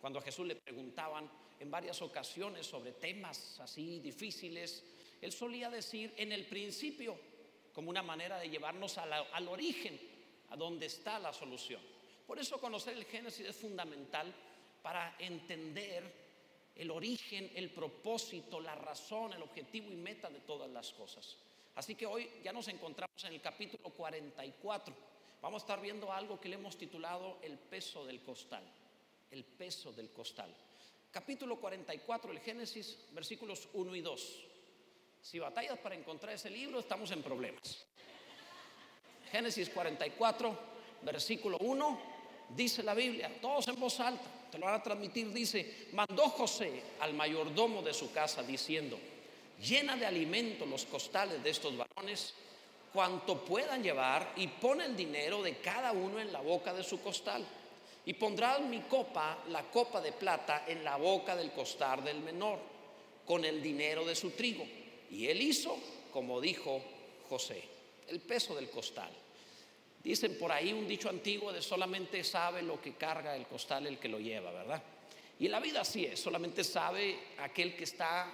[0.00, 4.84] Cuando a Jesús le preguntaban en varias ocasiones sobre temas así difíciles,
[5.20, 7.18] él solía decir en el principio,
[7.72, 9.98] como una manera de llevarnos al origen,
[10.50, 11.80] a donde está la solución.
[12.26, 14.32] Por eso conocer el Génesis es fundamental
[14.82, 16.28] para entender
[16.76, 21.36] el origen, el propósito, la razón, el objetivo y meta de todas las cosas.
[21.74, 24.94] Así que hoy ya nos encontramos en el capítulo 44.
[25.42, 28.62] Vamos a estar viendo algo que le hemos titulado el peso del costal.
[29.30, 30.54] El peso del costal.
[31.10, 34.44] Capítulo 44 el Génesis, versículos 1 y 2.
[35.20, 37.84] Si batallas para encontrar ese libro, estamos en problemas.
[39.30, 40.58] Génesis 44,
[41.02, 42.00] versículo 1,
[42.56, 46.82] dice la Biblia, todos en voz alta, te lo van a transmitir, dice, mandó José
[47.00, 48.98] al mayordomo de su casa diciendo,
[49.60, 52.32] llena de alimento los costales de estos varones,
[52.92, 57.02] cuanto puedan llevar, y pone el dinero de cada uno en la boca de su
[57.02, 57.44] costal.
[58.08, 62.58] Y pondrá mi copa, la copa de plata, en la boca del costal del menor,
[63.26, 64.64] con el dinero de su trigo.
[65.10, 65.78] Y él hizo
[66.10, 66.82] como dijo
[67.28, 67.62] José,
[68.08, 69.10] el peso del costal.
[70.02, 73.98] Dicen por ahí un dicho antiguo de solamente sabe lo que carga el costal el
[73.98, 74.82] que lo lleva, ¿verdad?
[75.38, 78.32] Y en la vida así es, solamente sabe aquel que está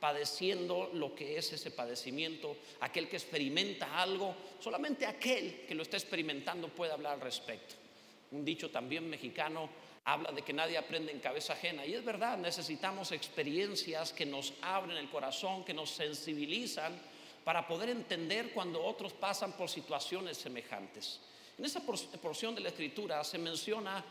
[0.00, 5.96] padeciendo lo que es ese padecimiento, aquel que experimenta algo, solamente aquel que lo está
[5.96, 7.85] experimentando puede hablar al respecto.
[8.32, 9.68] Un dicho también mexicano
[10.04, 14.54] habla de que nadie aprende en cabeza ajena y es verdad, necesitamos experiencias que nos
[14.62, 16.96] abren el corazón, que nos sensibilizan
[17.44, 21.20] para poder entender cuando otros pasan por situaciones semejantes.
[21.58, 24.04] En esa porción de la escritura se menciona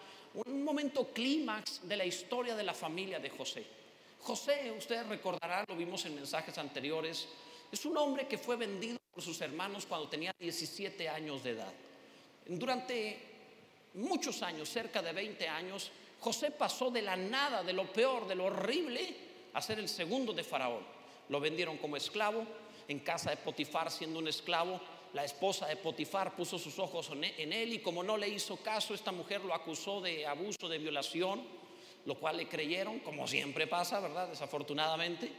[0.46, 3.66] un momento clímax de la historia de la familia de José.
[4.20, 7.28] José, ustedes recordarán, lo vimos en mensajes anteriores,
[7.72, 11.74] es un hombre que fue vendido por sus hermanos cuando tenía 17 años de edad.
[12.48, 13.35] Durante
[13.96, 18.36] muchos años, cerca de 20 años, José pasó de la nada, de lo peor, de
[18.36, 19.16] lo horrible,
[19.54, 20.86] a ser el segundo de Faraón.
[21.30, 22.46] Lo vendieron como esclavo
[22.88, 24.80] en casa de Potifar siendo un esclavo.
[25.14, 28.94] La esposa de Potifar puso sus ojos en él y como no le hizo caso,
[28.94, 31.44] esta mujer lo acusó de abuso, de violación
[32.06, 34.30] lo cual le creyeron, como siempre pasa, ¿verdad?
[34.30, 35.32] Desafortunadamente.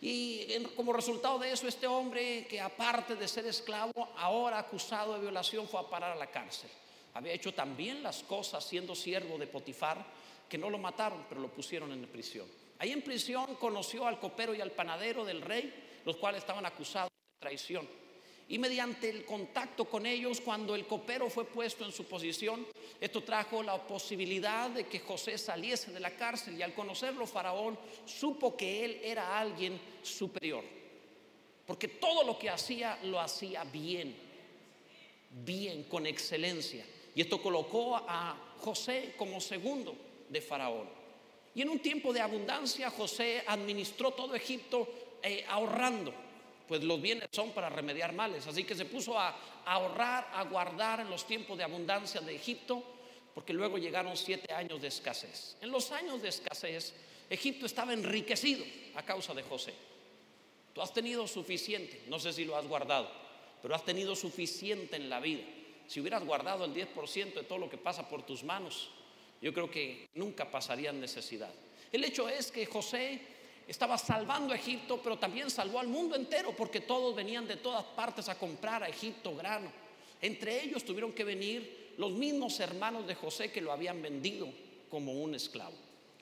[0.00, 0.46] Y
[0.76, 5.68] como resultado de eso, este hombre que aparte de ser esclavo, ahora acusado de violación,
[5.68, 6.70] fue a parar a la cárcel.
[7.14, 10.04] Había hecho también las cosas siendo siervo de Potifar,
[10.48, 12.46] que no lo mataron, pero lo pusieron en prisión.
[12.78, 15.72] Ahí en prisión conoció al copero y al panadero del rey,
[16.04, 17.88] los cuales estaban acusados de traición.
[18.48, 22.66] Y mediante el contacto con ellos, cuando el copero fue puesto en su posición,
[23.00, 27.78] esto trajo la posibilidad de que José saliese de la cárcel y al conocerlo Faraón
[28.04, 30.62] supo que él era alguien superior.
[31.66, 34.14] Porque todo lo que hacía lo hacía bien,
[35.30, 36.84] bien, con excelencia.
[37.14, 39.94] Y esto colocó a José como segundo
[40.28, 40.88] de Faraón.
[41.54, 44.88] Y en un tiempo de abundancia José administró todo Egipto
[45.22, 46.12] eh, ahorrando
[46.68, 48.46] pues los bienes son para remediar males.
[48.46, 52.82] Así que se puso a, ahorrar, a guardar en los tiempos de abundancia de Egipto,
[53.34, 55.56] porque luego llegaron siete años de escasez.
[55.60, 56.94] En los años de escasez,
[57.28, 58.64] Egipto estaba enriquecido
[58.94, 59.74] a causa de José.
[60.72, 63.10] Tú has tenido suficiente, no sé si lo has guardado,
[63.62, 65.44] pero has tenido suficiente en la vida.
[65.86, 68.90] Si hubieras guardado el 10% de todo lo que pasa por tus manos,
[69.40, 71.50] yo creo que nunca pasarían necesidad.
[71.92, 73.20] El hecho es que José
[73.68, 77.84] estaba salvando a Egipto, pero también salvó al mundo entero, porque todos venían de todas
[77.84, 79.70] partes a comprar a Egipto grano.
[80.20, 84.48] Entre ellos tuvieron que venir los mismos hermanos de José que lo habían vendido
[84.90, 85.74] como un esclavo.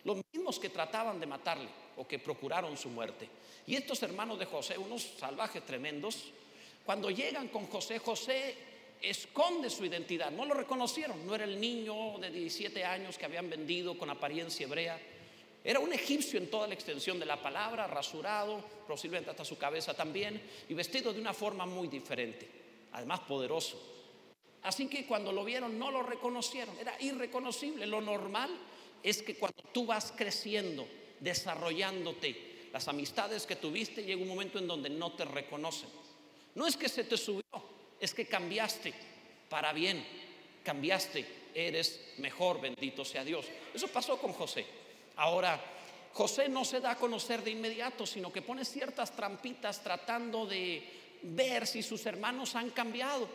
[0.05, 3.29] Los mismos que trataban de matarle o que procuraron su muerte.
[3.67, 6.25] Y estos hermanos de José, unos salvajes tremendos,
[6.85, 8.57] cuando llegan con José, José
[9.03, 10.31] esconde su identidad.
[10.31, 11.27] No lo reconocieron.
[11.27, 14.99] No era el niño de 17 años que habían vendido con apariencia hebrea
[15.65, 19.95] era un egipcio en toda la extensión de la palabra, rasurado, posiblemente hasta su cabeza
[19.95, 22.49] también, y vestido de una forma muy diferente,
[22.93, 23.81] además poderoso.
[24.63, 27.87] Así que cuando lo vieron no lo reconocieron, era irreconocible.
[27.87, 28.51] Lo normal
[29.03, 30.87] es que cuando tú vas creciendo,
[31.21, 35.89] desarrollándote, las amistades que tuviste, llega un momento en donde no te reconocen.
[36.55, 37.45] No es que se te subió,
[38.03, 38.93] es que cambiaste
[39.49, 40.05] para bien,
[40.65, 43.47] cambiaste, eres mejor, bendito sea Dios.
[43.73, 44.67] Eso pasó con José.
[45.15, 45.61] Ahora,
[46.13, 50.83] José no se da a conocer de inmediato, sino que pone ciertas trampitas tratando de
[51.23, 53.29] ver si sus hermanos han cambiado.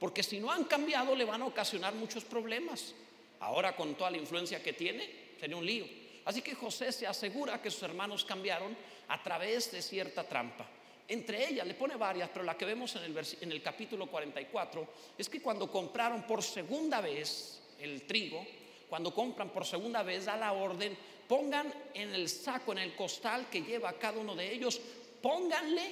[0.00, 2.94] Porque si no han cambiado le van a ocasionar muchos problemas.
[3.38, 5.08] Ahora con toda la influencia que tiene,
[5.38, 5.86] sería un lío.
[6.24, 8.76] Así que José se asegura que sus hermanos cambiaron
[9.06, 10.68] a través de cierta trampa.
[11.10, 14.86] Entre ellas, le pone varias, pero la que vemos en el, en el capítulo 44
[15.18, 18.46] es que cuando compraron por segunda vez el trigo,
[18.88, 20.96] cuando compran por segunda vez, da la orden,
[21.26, 24.80] pongan en el saco, en el costal que lleva cada uno de ellos,
[25.20, 25.82] pónganle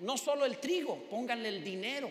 [0.00, 2.10] no solo el trigo, pónganle el dinero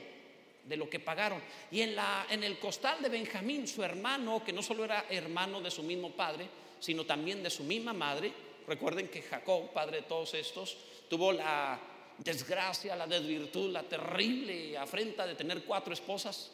[0.63, 1.41] de lo que pagaron.
[1.69, 5.61] Y en, la, en el costal de Benjamín, su hermano, que no solo era hermano
[5.61, 6.47] de su mismo padre,
[6.79, 8.33] sino también de su misma madre,
[8.67, 10.75] recuerden que Jacob, padre de todos estos,
[11.07, 11.79] tuvo la
[12.17, 16.51] desgracia, la desvirtud, la terrible afrenta de tener cuatro esposas.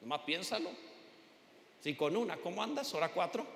[0.00, 0.70] Nomás piénsalo.
[1.82, 2.92] Si con una, ¿cómo andas?
[2.94, 3.46] Ahora cuatro.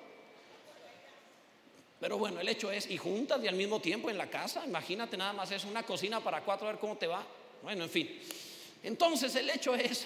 [1.99, 5.17] Pero bueno, el hecho es, y juntas y al mismo tiempo en la casa, imagínate
[5.17, 7.23] nada más es una cocina para cuatro, a ver cómo te va.
[7.61, 8.19] Bueno, en fin.
[8.81, 10.05] Entonces el hecho es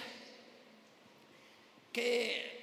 [1.92, 2.55] que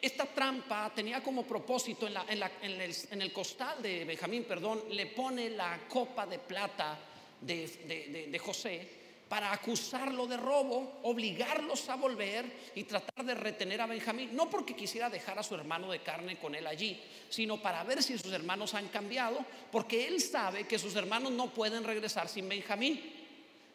[0.00, 6.26] esta trampa tenía como propósito en, el, costal de Benjamín, perdón, le pone la copa
[6.26, 6.98] de plata
[7.40, 8.98] de José
[9.28, 14.74] para acusarlo de robo, obligarlos a volver y tratar de retener a Benjamín, no porque
[14.74, 18.32] quisiera dejar a su hermano de carne con él allí, sino para ver si sus
[18.32, 23.16] hermanos han cambiado, porque él sabe que sus hermanos no pueden regresar sin Benjamín.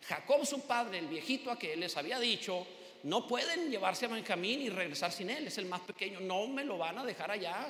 [0.07, 2.65] Jacob, su padre, el viejito a que él les había dicho,
[3.03, 6.63] no pueden llevarse a Benjamín y regresar sin él, es el más pequeño, no me
[6.63, 7.67] lo van a dejar allá.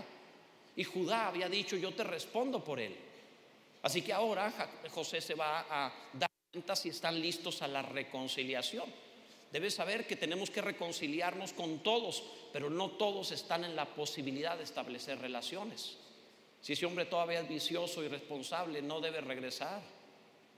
[0.76, 2.96] Y Judá había dicho, yo te respondo por él.
[3.82, 4.52] Así que ahora
[4.92, 6.30] José se va a dar
[6.76, 8.86] si están listos a la reconciliación.
[9.52, 14.58] Debes saber que tenemos que reconciliarnos con todos, pero no todos están en la posibilidad
[14.58, 15.98] de establecer relaciones.
[16.62, 19.82] Si ese hombre todavía es vicioso y responsable, no debe regresar,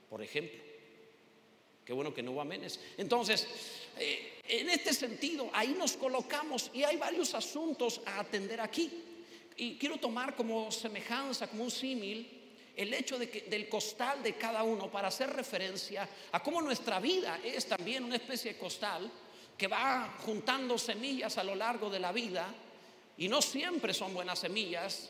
[0.08, 0.65] por ejemplo.
[1.86, 2.80] Qué bueno que no hubo amenes.
[2.98, 3.46] Entonces,
[3.96, 8.90] eh, en este sentido, ahí nos colocamos y hay varios asuntos a atender aquí.
[9.56, 12.28] Y quiero tomar como semejanza, como un símil,
[12.74, 17.66] el hecho del costal de cada uno para hacer referencia a cómo nuestra vida es
[17.66, 19.10] también una especie de costal
[19.56, 22.52] que va juntando semillas a lo largo de la vida
[23.16, 25.08] y no siempre son buenas semillas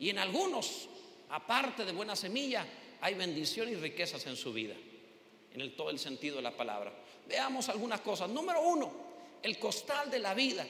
[0.00, 0.88] y en algunos,
[1.30, 2.66] aparte de buena semilla,
[3.00, 4.74] hay bendición y riquezas en su vida,
[5.64, 6.92] en todo el sentido de la palabra.
[7.28, 8.28] Veamos algunas cosas.
[8.28, 8.92] Número uno,
[9.42, 10.66] el costal de la vida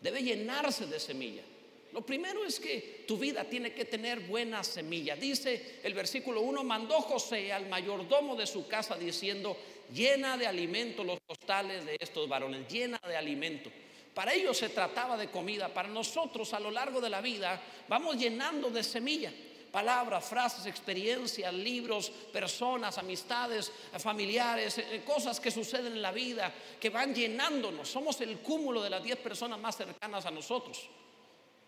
[0.00, 1.44] debe llenarse de semillas
[1.92, 5.16] lo primero es que tu vida tiene que tener buena semilla.
[5.16, 9.56] Dice el versículo 1, mandó José al mayordomo de su casa diciendo,
[9.92, 13.70] llena de alimento los costales de estos varones, llena de alimento.
[14.12, 18.16] Para ellos se trataba de comida, para nosotros a lo largo de la vida vamos
[18.16, 19.32] llenando de semilla.
[19.70, 26.90] Palabras, frases, experiencias, libros, personas, amistades, familiares, eh, cosas que suceden en la vida, que
[26.90, 27.88] van llenándonos.
[27.88, 30.88] Somos el cúmulo de las 10 personas más cercanas a nosotros.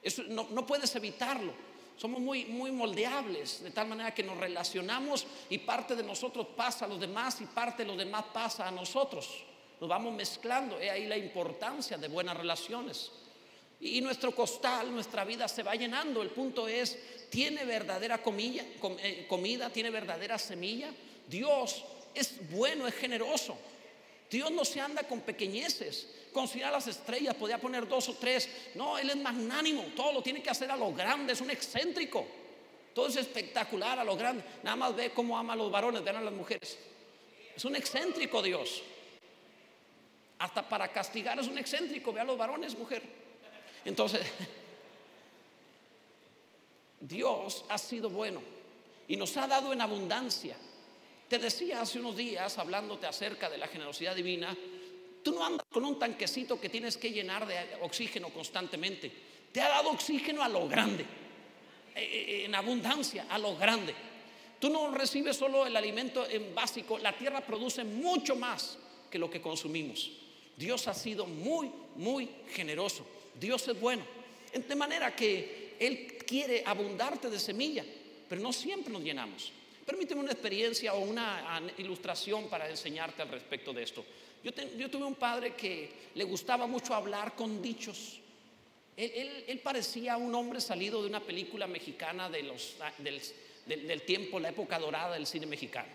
[0.03, 1.53] Eso no, puedes evitarlo.
[1.97, 6.87] Somos muy, muy moldeables, de tal manera que nos relacionamos y parte de nosotros pasa
[6.87, 9.45] a los demás y parte de los demás pasa a nosotros.
[9.79, 10.81] Nos vamos mezclando.
[10.81, 13.13] He ahí la importancia de buenas relaciones.
[13.81, 16.23] Y nuestro costal, nuestra vida se va llenando.
[16.23, 16.99] El punto es,
[17.31, 18.63] ¿tiene verdadera comida,
[18.99, 19.71] eh, comida?
[19.71, 20.91] ¿Tiene verdadera semilla?
[21.27, 21.85] Dios
[22.15, 23.57] es bueno, es generoso.
[24.31, 28.49] Dios no se anda con pequeñeces considerar las estrellas, podía poner dos o tres.
[28.75, 32.27] No, Él es magnánimo, todo lo tiene que hacer a lo grande, es un excéntrico.
[32.95, 34.43] Todo es espectacular a lo grande.
[34.63, 36.79] Nada más ve cómo ama a los varones, vean a las mujeres.
[37.55, 38.83] Es un excéntrico Dios.
[40.39, 43.20] Hasta para castigar es un excéntrico, ve a los varones, mujer.
[43.85, 44.21] Entonces,
[47.01, 48.43] Dios ha sido bueno
[49.09, 50.57] y nos ha dado en abundancia.
[51.29, 54.57] Te decía hace unos días, hablándote acerca de la generosidad divina,
[55.23, 59.13] Tú no andas con un tanquecito que tienes que llenar de oxígeno constantemente.
[59.53, 61.05] Te ha dado oxígeno a lo grande,
[61.95, 63.95] eh, eh, en abundancia, a lo grande.
[64.59, 68.79] Tú no recibes solo el alimento en básico, la tierra produce mucho más
[69.11, 70.11] que lo que consumimos.
[70.57, 73.07] Dios ha sido muy, muy generoso.
[73.41, 74.05] Dios es bueno.
[74.53, 77.85] De manera que Él quiere abundarte de semilla,
[78.29, 79.53] pero no siempre nos llenamos.
[79.87, 84.05] Permíteme una experiencia o una ilustración para enseñarte al respecto de esto.
[84.43, 84.53] Yo,
[84.91, 88.21] tuve un padre que le gustaba mucho hablar con dichos.
[88.97, 95.15] Él, parecía un hombre salido de una película mexicana los, del, tiempo, la época dorada
[95.15, 95.89] del cine mexicano.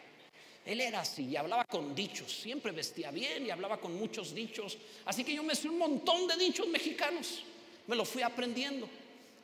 [0.66, 4.78] Él era así y hablaba con dichos, siempre vestía bien y hablaba con muchos dichos.
[5.06, 7.44] Así que yo me sé un montón de dichos mexicanos,
[7.88, 8.90] me lo fui aprendiendo.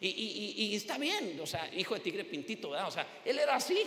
[0.04, 2.88] Y, está bien, o sea, hijo de tigre pintito, ¿verdad?
[2.88, 3.78] O sea, él era así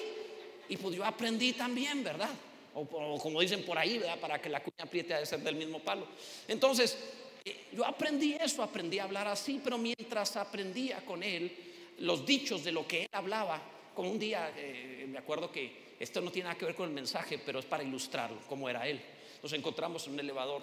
[0.68, 2.30] y pues yo aprendí también, ¿verdad?
[2.74, 4.18] o, como dicen por ahí, ¿verdad?
[4.18, 6.06] para que la cuña apriete a de ser del mismo palo.
[6.48, 6.98] Entonces,
[7.44, 11.52] eh, yo aprendí eso, aprendí a hablar así, pero mientras aprendía con él
[11.98, 13.60] los dichos de lo que él hablaba,
[13.94, 16.94] como un día, eh, me acuerdo que esto no tiene nada que ver con el
[16.94, 19.02] mensaje, pero es para ilustrarlo, cómo era él.
[19.42, 20.62] Nos encontramos en un elevador,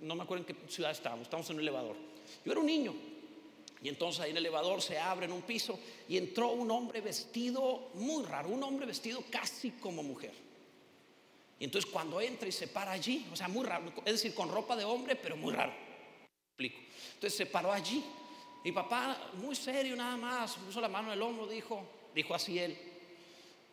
[0.00, 1.96] no me acuerdo en qué ciudad estábamos, estábamos en un elevador.
[2.44, 2.94] Yo era un niño.
[3.82, 7.00] Y entonces ahí en el elevador se abre en un piso y entró un hombre
[7.00, 10.32] vestido muy raro, un hombre vestido casi como mujer.
[11.58, 14.50] Y entonces cuando entra y se para allí, o sea, muy raro, es decir, con
[14.50, 15.72] ropa de hombre, pero muy raro.
[16.50, 16.78] Explico.
[17.14, 18.02] Entonces se paró allí.
[18.64, 22.58] Mi papá, muy serio nada más, puso la mano en el hombro, dijo, dijo así
[22.58, 22.91] él,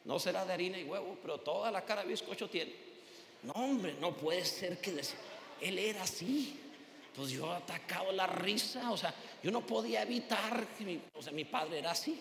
[0.06, 2.74] no será de harina y huevo, pero toda la cara de bizcocho tiene.
[3.44, 5.00] No, hombre, no puede ser que
[5.62, 6.60] él era así
[7.20, 9.14] pues yo atacado la risa, o sea,
[9.44, 12.18] yo no podía evitar, que mi, o sea, mi padre era así.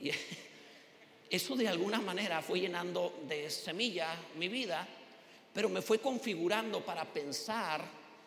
[0.00, 0.10] Y
[1.30, 4.88] eso de alguna manera fue llenando de semilla mi vida,
[5.52, 7.84] pero me fue configurando para pensar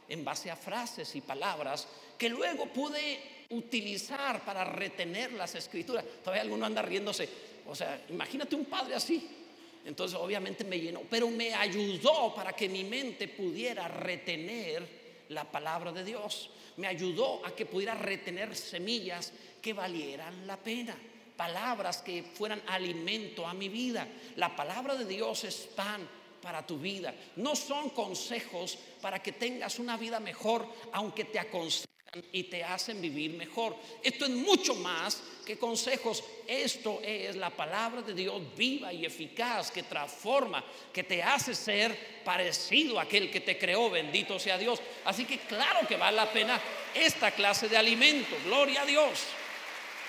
[0.08, 6.06] en base a frases y palabras que luego pude utilizar para retener las escrituras.
[6.24, 7.28] Todavía alguno anda riéndose.
[7.68, 9.38] O sea, imagínate un padre así.
[9.86, 15.92] Entonces obviamente me llenó, pero me ayudó para que mi mente pudiera retener la palabra
[15.92, 16.52] de Dios.
[16.78, 20.96] Me ayudó a que pudiera retener semillas que valieran la pena.
[21.36, 24.08] Palabras que fueran alimento a mi vida.
[24.36, 26.08] La palabra de Dios es pan
[26.42, 27.14] para tu vida.
[27.38, 31.92] No son consejos para que tengas una vida mejor, aunque te aconsejen
[32.34, 33.74] y te hacen vivir mejor.
[34.04, 36.22] Esto es mucho más que consejos.
[36.46, 42.22] Esto es la palabra de Dios viva y eficaz que transforma, que te hace ser
[42.26, 43.90] parecido a aquel que te creó.
[43.90, 44.82] Bendito sea Dios.
[45.06, 46.60] Así que claro que vale la pena
[46.94, 48.36] esta clase de alimento.
[48.44, 49.20] Gloria a Dios.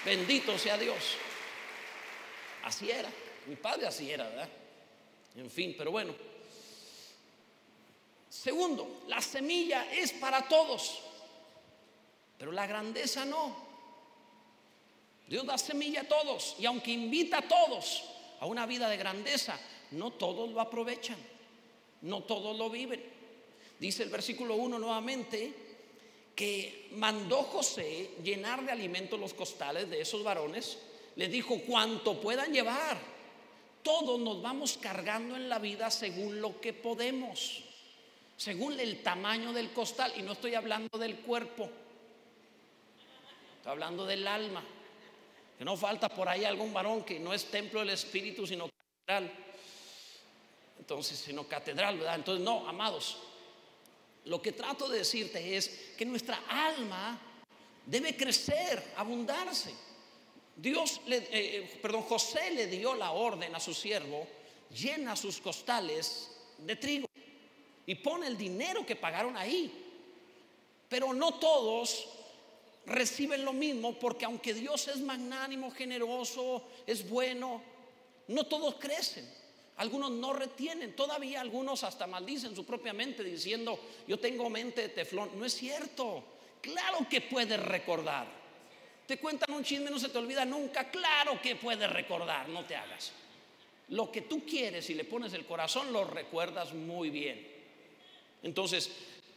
[0.05, 0.97] Bendito sea Dios.
[2.65, 3.09] Así era.
[3.47, 4.49] Mi padre así era, ¿verdad?
[5.37, 6.15] En fin, pero bueno.
[8.29, 11.12] Segundo, la semilla es para todos.
[12.43, 13.55] Pero la grandeza no.
[15.29, 18.03] Dios da semilla a todos y aunque invita a todos
[18.41, 19.57] a una vida de grandeza,
[19.93, 21.19] no todos lo aprovechan,
[22.01, 23.01] no todos lo viven.
[23.79, 25.55] Dice el versículo 1 nuevamente
[26.35, 30.79] que mandó José llenar de alimento los costales de esos varones,
[31.15, 32.99] les dijo cuanto puedan llevar.
[33.85, 37.63] Todos nos vamos cargando en la vida según lo que podemos,
[38.37, 41.71] según el tamaño del costal, y no estoy hablando del cuerpo,
[43.63, 44.61] Está hablando del alma.
[45.57, 49.33] Que no falta por ahí algún varón que no es templo del Espíritu, sino catedral.
[50.81, 52.17] Entonces, sino catedral, ¿verdad?
[52.17, 53.19] Entonces, no, amados.
[54.25, 57.17] Lo que trato de decirte es que nuestra alma
[57.87, 59.73] debe crecer, abundarse.
[60.57, 64.27] Dios, le, eh, eh, perdón, José le dio la orden a su siervo,
[64.71, 67.07] llena sus costales de trigo
[67.87, 69.73] y pone el dinero que pagaron ahí.
[70.89, 72.09] Pero no todos
[72.87, 77.63] reciben lo mismo porque aunque Dios es magnánimo, generoso, es bueno,
[78.29, 79.29] no todos crecen.
[79.77, 84.89] Algunos no retienen, todavía algunos hasta maldicen su propia mente diciendo, yo tengo mente de
[84.91, 85.31] teflón.
[85.39, 86.25] No es cierto.
[86.61, 88.27] Claro que puedes recordar.
[89.07, 90.91] Te cuentan un chisme, no se te olvida nunca.
[90.91, 93.13] Claro que puedes recordar, no te hagas.
[93.89, 97.47] Lo que tú quieres y le pones el corazón, lo recuerdas muy bien.
[98.43, 98.91] Entonces,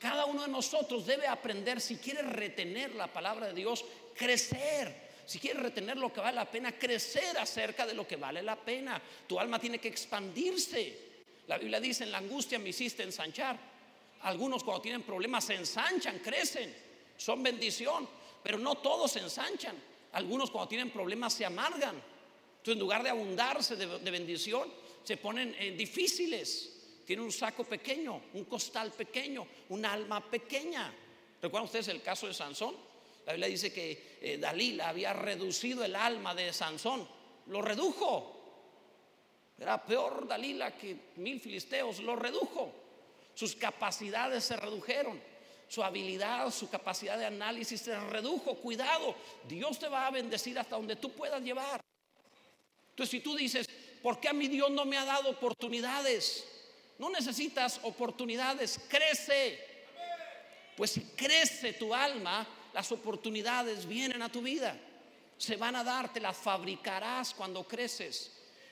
[0.05, 3.83] cada uno de nosotros debe aprender, si quiere retener la palabra de Dios,
[4.15, 5.03] crecer.
[5.25, 8.55] Si quiere retener lo que vale la pena, crecer acerca de lo que vale la
[8.55, 9.01] pena.
[9.25, 10.95] Tu alma tiene que expandirse.
[11.47, 13.57] La Biblia dice, en la angustia me hiciste ensanchar.
[14.21, 16.71] Algunos cuando tienen problemas se ensanchan, crecen,
[17.17, 18.07] son bendición,
[18.43, 19.75] pero no todos se ensanchan.
[20.11, 21.95] Algunos cuando tienen problemas se amargan.
[21.95, 24.71] Entonces en lugar de abundarse de, bendición,
[25.03, 26.74] se ponen eh, difíciles
[27.05, 30.93] tiene un saco pequeño, un costal pequeño, un alma pequeña.
[31.41, 32.75] ¿Recuerdan ustedes el caso de Sansón?
[33.25, 37.07] La Biblia dice que eh, Dalila había reducido el alma de Sansón,
[37.47, 38.31] lo redujo.
[39.57, 42.73] Era peor Dalila que mil filisteos, lo redujo.
[43.33, 45.21] Sus capacidades se redujeron,
[45.67, 48.55] su habilidad, su capacidad de análisis se redujo.
[48.55, 49.15] Cuidado,
[49.47, 51.81] Dios te va a bendecir hasta donde tú puedas llevar.
[52.89, 53.67] Entonces, si tú dices,
[54.01, 56.54] ¿por qué a mi Dios no me ha dado oportunidades?
[56.97, 59.59] No necesitas oportunidades, crece.
[60.77, 64.77] Pues si crece tu alma, las oportunidades vienen a tu vida.
[65.37, 68.31] Se van a dar, te las fabricarás cuando creces.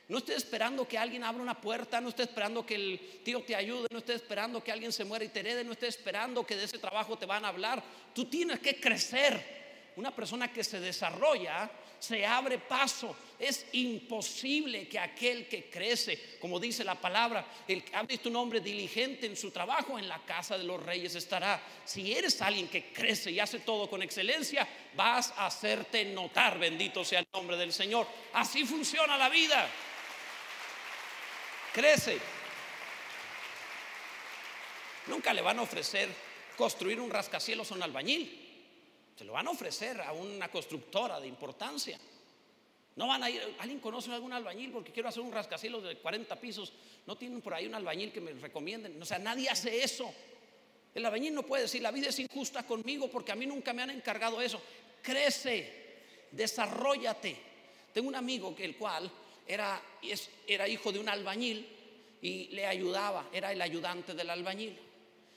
[0.09, 3.55] No estés esperando que alguien abra una puerta, no estés esperando que el tío te
[3.55, 6.57] ayude, no estés esperando que alguien se muera y te herede, no estés esperando que
[6.57, 7.81] de ese trabajo te van a hablar.
[8.13, 9.62] Tú tienes que crecer.
[9.95, 11.69] Una persona que se desarrolla
[11.99, 13.15] se abre paso.
[13.39, 18.59] Es imposible que aquel que crece, como dice la palabra, el que abre tu nombre
[18.59, 21.61] diligente en su trabajo, en la casa de los reyes estará.
[21.85, 27.05] Si eres alguien que crece y hace todo con excelencia, vas a hacerte notar, bendito
[27.05, 28.05] sea el nombre del Señor.
[28.33, 29.69] Así funciona la vida.
[31.71, 32.19] Crece.
[35.07, 36.09] Nunca le van a ofrecer
[36.57, 38.42] construir un rascacielos a un albañil.
[39.15, 41.99] Se lo van a ofrecer a una constructora de importancia.
[42.95, 44.71] No van a ir, ¿alguien conoce a algún albañil?
[44.71, 46.73] Porque quiero hacer un rascacielos de 40 pisos.
[47.05, 49.01] No tienen por ahí un albañil que me recomienden.
[49.01, 50.13] O sea, nadie hace eso.
[50.93, 53.81] El albañil no puede decir, la vida es injusta conmigo porque a mí nunca me
[53.81, 54.61] han encargado eso.
[55.01, 55.95] Crece,
[56.31, 57.35] desarrollate.
[57.93, 59.11] Tengo un amigo que el cual
[59.47, 59.81] era,
[60.47, 61.67] era hijo de un albañil
[62.21, 64.77] y le ayudaba, era el ayudante del albañil.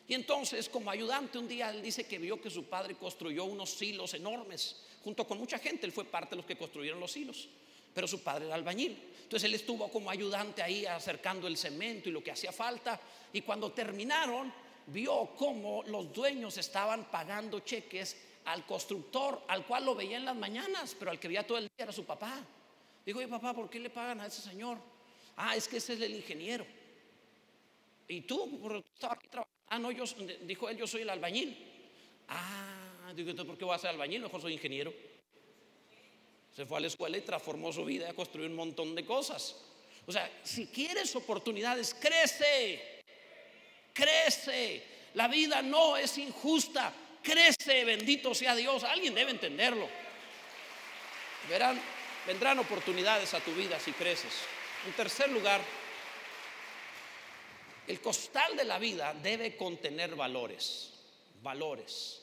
[0.08, 3.80] Y entonces, como ayudante, un día él dice que vio que su padre construyó unos
[3.82, 7.48] hilos enormes, junto con mucha gente, él fue parte de los que construyeron los hilos,
[7.92, 8.96] pero su padre era albañil.
[9.22, 13.00] Entonces él estuvo como ayudante ahí acercando el cemento y lo que hacía falta,
[13.32, 14.52] y cuando terminaron,
[14.86, 20.36] vio cómo los dueños estaban pagando cheques al constructor, al cual lo veía en las
[20.36, 22.44] mañanas, pero al que veía todo el día era su papá.
[23.04, 24.78] Dijo, oye papá, ¿por qué le pagan a ese señor?
[25.36, 26.64] Ah, es que ese es el ingeniero.
[28.08, 28.60] ¿Y tú?
[28.60, 29.55] Porque estaba aquí trabajando.
[29.68, 30.04] Ah, no, yo,
[30.42, 31.56] dijo él, yo soy el albañil.
[32.28, 34.22] Ah, digo, entonces, ¿por qué voy a ser albañil?
[34.22, 34.92] Mejor soy ingeniero.
[36.54, 39.56] Se fue a la escuela y transformó su vida construyó un montón de cosas.
[40.06, 43.02] O sea, si quieres oportunidades, crece,
[43.92, 44.82] crece.
[45.14, 46.92] La vida no es injusta,
[47.22, 48.84] crece, bendito sea Dios.
[48.84, 49.88] Alguien debe entenderlo.
[51.48, 51.80] Verán,
[52.26, 54.32] vendrán oportunidades a tu vida si creces.
[54.86, 55.60] En tercer lugar,
[57.86, 60.92] el costal de la vida debe contener valores,
[61.42, 62.22] valores.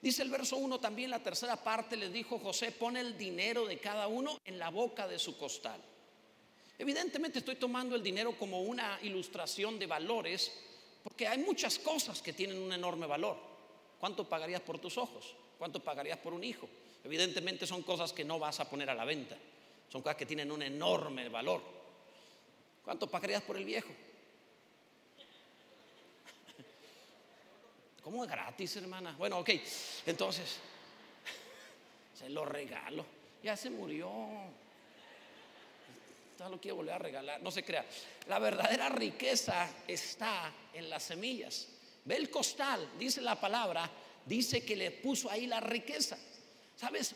[0.00, 3.78] Dice el verso 1 también, la tercera parte le dijo José, pone el dinero de
[3.78, 5.80] cada uno en la boca de su costal.
[6.78, 10.52] Evidentemente estoy tomando el dinero como una ilustración de valores,
[11.04, 13.36] porque hay muchas cosas que tienen un enorme valor.
[14.00, 15.36] ¿Cuánto pagarías por tus ojos?
[15.58, 16.68] ¿Cuánto pagarías por un hijo?
[17.04, 19.36] Evidentemente son cosas que no vas a poner a la venta,
[19.88, 21.62] son cosas que tienen un enorme valor.
[22.84, 23.92] ¿Cuánto pagarías por el viejo?
[28.02, 29.14] ¿Cómo es gratis, hermana?
[29.16, 29.50] Bueno, ok.
[30.06, 30.56] Entonces,
[32.18, 33.04] se lo regalo.
[33.42, 34.10] Ya se murió.
[36.38, 37.40] No lo quiero volver a regalar.
[37.40, 37.86] No se crea.
[38.26, 41.68] La verdadera riqueza está en las semillas.
[42.04, 43.88] Ve el costal, dice la palabra,
[44.26, 46.18] dice que le puso ahí la riqueza.
[46.74, 47.14] ¿Sabes?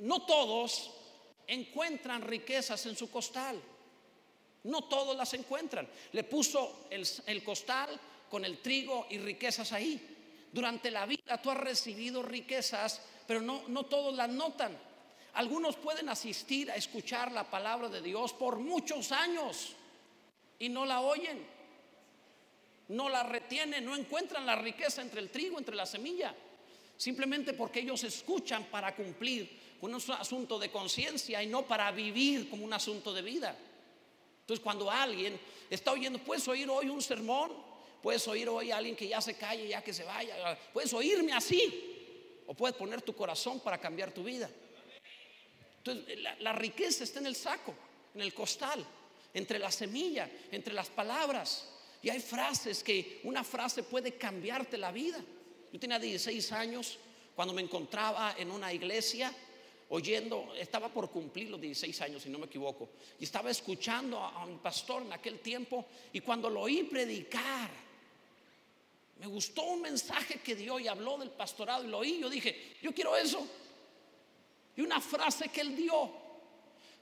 [0.00, 0.90] No todos
[1.46, 3.62] encuentran riquezas en su costal.
[4.64, 5.88] No todos las encuentran.
[6.10, 8.00] Le puso el, el costal
[8.34, 10.48] con el trigo y riquezas ahí.
[10.52, 14.76] Durante la vida tú has recibido riquezas, pero no, no todos las notan.
[15.34, 19.76] Algunos pueden asistir a escuchar la palabra de Dios por muchos años
[20.58, 21.46] y no la oyen,
[22.88, 26.34] no la retienen, no encuentran la riqueza entre el trigo, entre la semilla,
[26.96, 32.50] simplemente porque ellos escuchan para cumplir con un asunto de conciencia y no para vivir
[32.50, 33.56] como un asunto de vida.
[34.40, 35.38] Entonces cuando alguien
[35.70, 37.73] está oyendo, puedes oír hoy un sermón
[38.04, 40.58] Puedes oír hoy a alguien que ya se calle, ya que se vaya.
[40.74, 42.42] Puedes oírme así.
[42.46, 44.50] O puedes poner tu corazón para cambiar tu vida.
[45.78, 47.74] Entonces, la, riqueza está en el saco,
[48.14, 48.84] en el costal,
[49.32, 51.66] entre la semilla, entre las palabras.
[52.02, 55.24] Y hay frases que una frase puede cambiarte la vida.
[55.72, 56.98] Yo tenía 16 años
[57.34, 59.32] cuando me encontraba en una iglesia
[59.88, 64.42] oyendo, estaba por cumplir los 16 años, si no me equivoco, y estaba escuchando a,
[64.42, 67.83] a, un pastor en aquel tiempo, y cuando lo oí predicar,
[69.18, 72.20] me gustó un mensaje que dio y habló del pastorado y lo oí.
[72.20, 73.46] Yo dije, yo quiero eso.
[74.76, 76.10] Y una frase que él dio,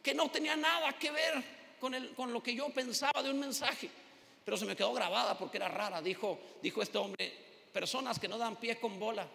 [0.02, 1.42] que no tenía nada que ver
[1.80, 3.88] con, lo que yo pensaba de un mensaje,
[4.44, 6.02] pero se me quedó grabada porque era rara.
[6.02, 7.32] Dijo, dijo este hombre,
[7.72, 9.26] personas que no dan pie con bola.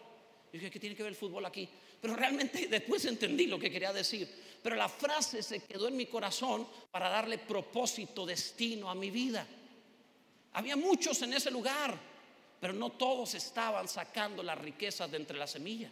[0.53, 1.67] Dije, ¿qué tiene que ver el fútbol aquí?
[1.99, 4.29] Pero realmente después entendí lo que quería decir.
[4.61, 9.45] Pero la frase se quedó en mi corazón para darle propósito, destino a mi vida.
[10.53, 12.16] Había muchos en ese lugar
[12.59, 15.89] pero no todos estaban sacando las riquezas de entre la semilla.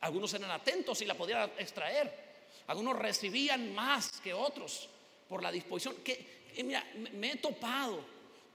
[0.00, 2.26] Algunos eran atentos y la podían extraer.
[2.68, 4.88] Algunos recibían más que otros
[5.28, 5.96] por la disposición.
[6.04, 8.00] Que, eh, mira, me he topado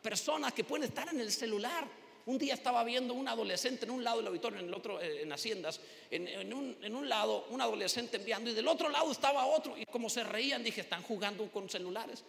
[0.02, 1.86] personas que pueden estar en el celular.
[2.26, 5.24] Un día estaba viendo un adolescente en un lado del auditorio, en el otro, eh,
[5.24, 5.80] en Haciendas,
[6.10, 9.78] en, un, en un lado un adolescente enviando y del otro lado estaba otro.
[9.78, 12.24] Y como se reían, dije, están jugando con celulares.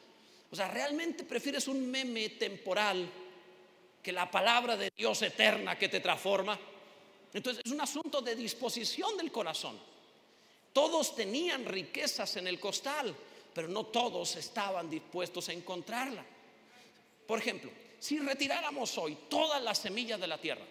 [0.50, 3.10] O sea, realmente prefieres un meme temporal
[4.02, 6.58] que la palabra de Dios eterna que te transforma.
[7.32, 9.78] Entonces es un asunto de disposición del corazón.
[10.72, 13.14] Todos tenían riquezas en el costal,
[13.54, 16.24] pero no todos estaban dispuestos a encontrarla.
[17.26, 20.64] Por ejemplo, si retiráramos hoy todas las semillas de la tierra,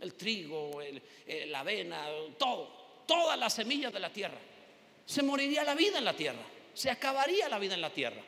[0.00, 0.80] el trigo,
[1.46, 2.06] la avena,
[2.38, 4.38] todo, todas las semillas de la tierra,
[5.06, 6.42] se moriría la vida en la tierra,
[6.74, 8.22] se acabaría la vida en la tierra.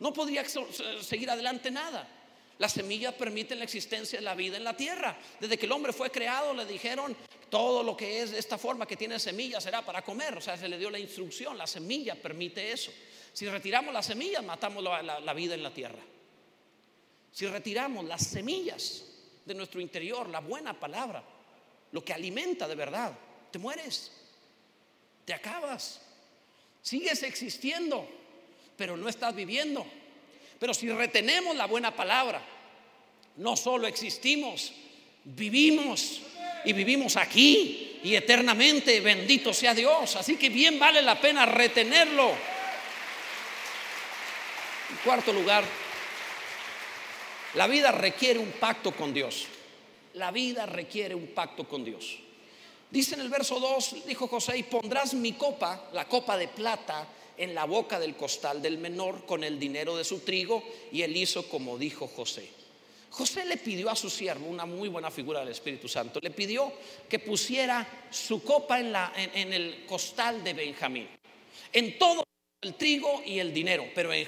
[0.00, 2.19] No podría seguir adelante nada.
[2.60, 5.16] Las semillas permiten la existencia de la vida en la tierra.
[5.40, 7.16] Desde que el hombre fue creado le dijeron,
[7.48, 10.36] todo lo que es de esta forma que tiene semillas será para comer.
[10.36, 12.92] O sea, se le dio la instrucción, la semilla permite eso.
[13.32, 16.00] Si retiramos las semillas, matamos la, la vida en la tierra.
[17.32, 19.06] Si retiramos las semillas
[19.46, 21.24] de nuestro interior, la buena palabra,
[21.92, 23.16] lo que alimenta de verdad,
[23.50, 24.12] te mueres,
[25.24, 26.02] te acabas,
[26.82, 28.06] sigues existiendo,
[28.76, 29.86] pero no estás viviendo.
[30.60, 32.40] Pero si retenemos la buena palabra,
[33.36, 34.72] no solo existimos,
[35.24, 36.20] vivimos
[36.66, 39.00] y vivimos aquí y eternamente.
[39.00, 40.16] Bendito sea Dios.
[40.16, 42.28] Así que bien vale la pena retenerlo.
[44.90, 45.64] En cuarto lugar,
[47.54, 49.46] la vida requiere un pacto con Dios.
[50.12, 52.18] La vida requiere un pacto con Dios.
[52.90, 57.06] Dice en el verso 2, dijo José, y pondrás mi copa, la copa de plata,
[57.40, 61.16] en la boca del costal del menor con el dinero de su trigo, y él
[61.16, 62.50] hizo como dijo José.
[63.08, 66.70] José le pidió a su siervo, una muy buena figura del Espíritu Santo, le pidió
[67.08, 71.08] que pusiera su copa en, la, en, el costal de Benjamín.
[71.72, 72.24] En todo
[72.60, 74.26] el trigo y el dinero, pero en,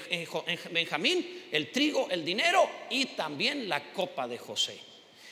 [0.71, 4.79] Benjamín el trigo, el dinero y también la copa de José.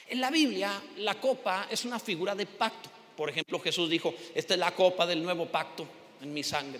[0.07, 2.89] En la Biblia la copa es una figura de pacto.
[3.17, 5.87] Por ejemplo, Jesús dijo, esta es la copa del nuevo pacto
[6.21, 6.79] en mi sangre.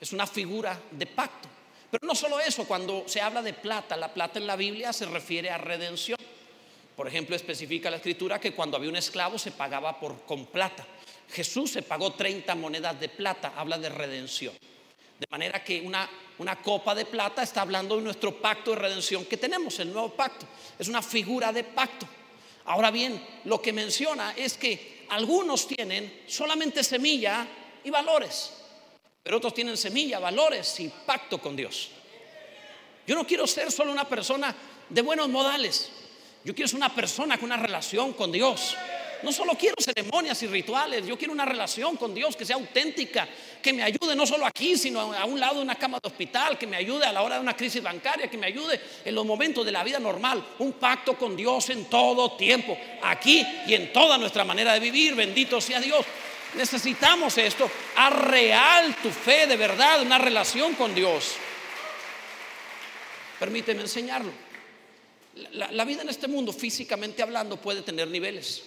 [0.00, 1.48] Es una figura de pacto.
[1.90, 5.06] Pero no solo eso, cuando se habla de plata, la plata en la Biblia se
[5.06, 6.18] refiere a redención.
[6.96, 10.86] Por ejemplo, especifica la escritura que cuando había un esclavo se pagaba por, con plata.
[11.28, 14.54] Jesús se pagó 30 monedas de plata, habla de redención.
[15.18, 16.08] De manera que una,
[16.38, 20.10] una copa de plata está hablando de nuestro pacto de redención que tenemos, el nuevo
[20.10, 20.46] pacto.
[20.78, 22.06] Es una figura de pacto.
[22.66, 27.46] Ahora bien, lo que menciona es que algunos tienen solamente semilla
[27.82, 28.59] y valores.
[29.22, 31.90] Pero otros tienen semilla, valores y pacto con Dios.
[33.06, 34.54] Yo no quiero ser solo una persona
[34.88, 35.90] de buenos modales.
[36.44, 38.76] Yo quiero ser una persona con una relación con Dios.
[39.22, 43.28] No solo quiero ceremonias y rituales, yo quiero una relación con Dios que sea auténtica,
[43.60, 46.56] que me ayude no solo aquí, sino a un lado de una cama de hospital,
[46.56, 49.26] que me ayude a la hora de una crisis bancaria, que me ayude en los
[49.26, 50.42] momentos de la vida normal.
[50.60, 55.14] Un pacto con Dios en todo tiempo, aquí y en toda nuestra manera de vivir.
[55.14, 56.06] Bendito sea Dios.
[56.54, 57.70] Necesitamos esto.
[57.96, 61.34] A real tu fe de verdad, una relación con Dios.
[63.38, 64.32] Permíteme enseñarlo.
[65.52, 68.62] La, vida en este mundo, físicamente hablando, puede tener niveles.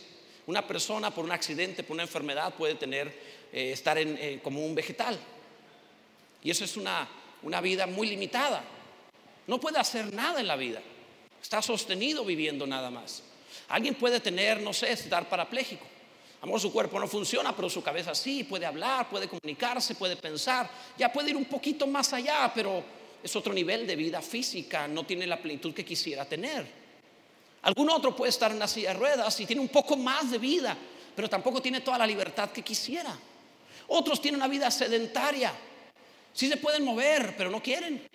[0.47, 3.07] Una persona por un accidente, por una enfermedad, puede tener,
[3.51, 5.19] eh, estar en, eh, como un vegetal.
[6.41, 7.07] Y eso es una,
[7.43, 8.63] una vida muy limitada.
[9.45, 10.81] No puede hacer nada en la vida.
[11.41, 13.23] Está sostenido viviendo nada más.
[13.67, 15.85] Alguien puede tener, no sé, estar parapléjico.
[16.43, 20.69] A su cuerpo no funciona, pero su cabeza sí, puede hablar, puede comunicarse, puede pensar,
[20.97, 22.83] ya puede ir un poquito más allá, pero
[23.23, 26.67] es otro nivel de vida física, no tiene la plenitud que quisiera tener.
[27.61, 30.37] Algún otro puede estar en la silla de ruedas y tiene un poco más de
[30.37, 30.75] vida,
[31.15, 33.17] pero tampoco tiene toda la libertad que quisiera.
[33.87, 35.53] Otros tienen una vida sedentaria,
[36.33, 38.05] sí se pueden mover, pero no quieren.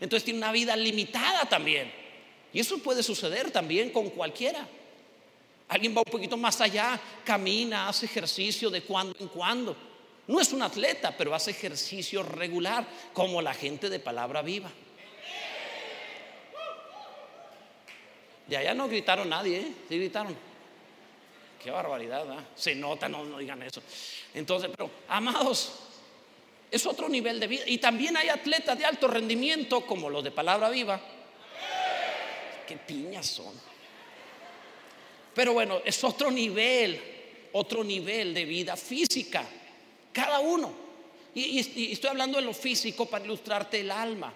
[0.00, 1.92] Entonces tienen una vida limitada también.
[2.50, 4.66] Y eso puede suceder también con cualquiera.
[5.68, 9.76] Alguien va un poquito más allá, camina, hace ejercicio de cuando en cuando.
[10.26, 14.70] No es un atleta, pero hace ejercicio regular, como la gente de palabra viva.
[18.46, 19.72] De allá no gritaron nadie, ¿eh?
[19.88, 20.36] Sí gritaron.
[21.62, 22.44] Qué barbaridad, ¿eh?
[22.54, 23.82] Se nota, no, no digan eso.
[24.34, 25.72] Entonces, pero, amados,
[26.70, 27.62] es otro nivel de vida.
[27.66, 31.00] Y también hay atletas de alto rendimiento, como los de palabra viva.
[32.66, 33.73] Qué piñas son.
[35.34, 37.00] Pero bueno, es otro nivel,
[37.52, 39.44] otro nivel de vida física,
[40.12, 40.84] cada uno.
[41.34, 44.32] Y, estoy hablando de lo físico para ilustrarte el alma.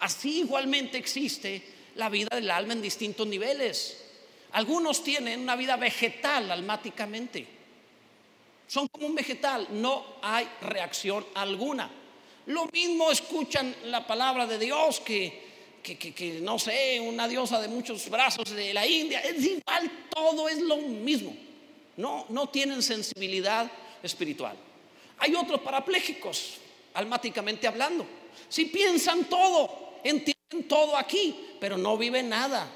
[0.00, 1.62] Así igualmente existe
[1.96, 3.98] la vida del alma en distintos niveles.
[4.52, 7.46] Algunos tienen una vida vegetal almáticamente.
[8.66, 11.90] Son como un vegetal, no hay reacción alguna.
[12.46, 15.51] Lo mismo escuchan la palabra de Dios que
[15.82, 19.20] que, no sé, una diosa de muchos brazos de la India.
[19.20, 21.34] Es igual, todo es lo mismo.
[21.96, 23.70] No, no tienen sensibilidad
[24.02, 24.56] espiritual.
[25.18, 26.58] Hay otros parapléjicos,
[26.94, 28.06] almáticamente hablando.
[28.48, 32.68] Si piensan todo, entienden todo aquí, pero no viven nada.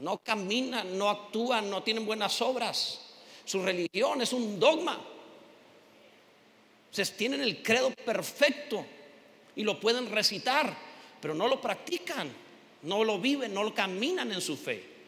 [0.00, 3.00] No caminan, no actúan, no tienen buenas obras.
[3.44, 5.00] Su religión es un dogma.
[6.90, 8.84] Se tienen el credo perfecto
[9.56, 10.87] y lo pueden recitar,
[11.20, 12.30] pero no lo practican,
[12.82, 14.98] no lo viven, no lo caminan en su fe.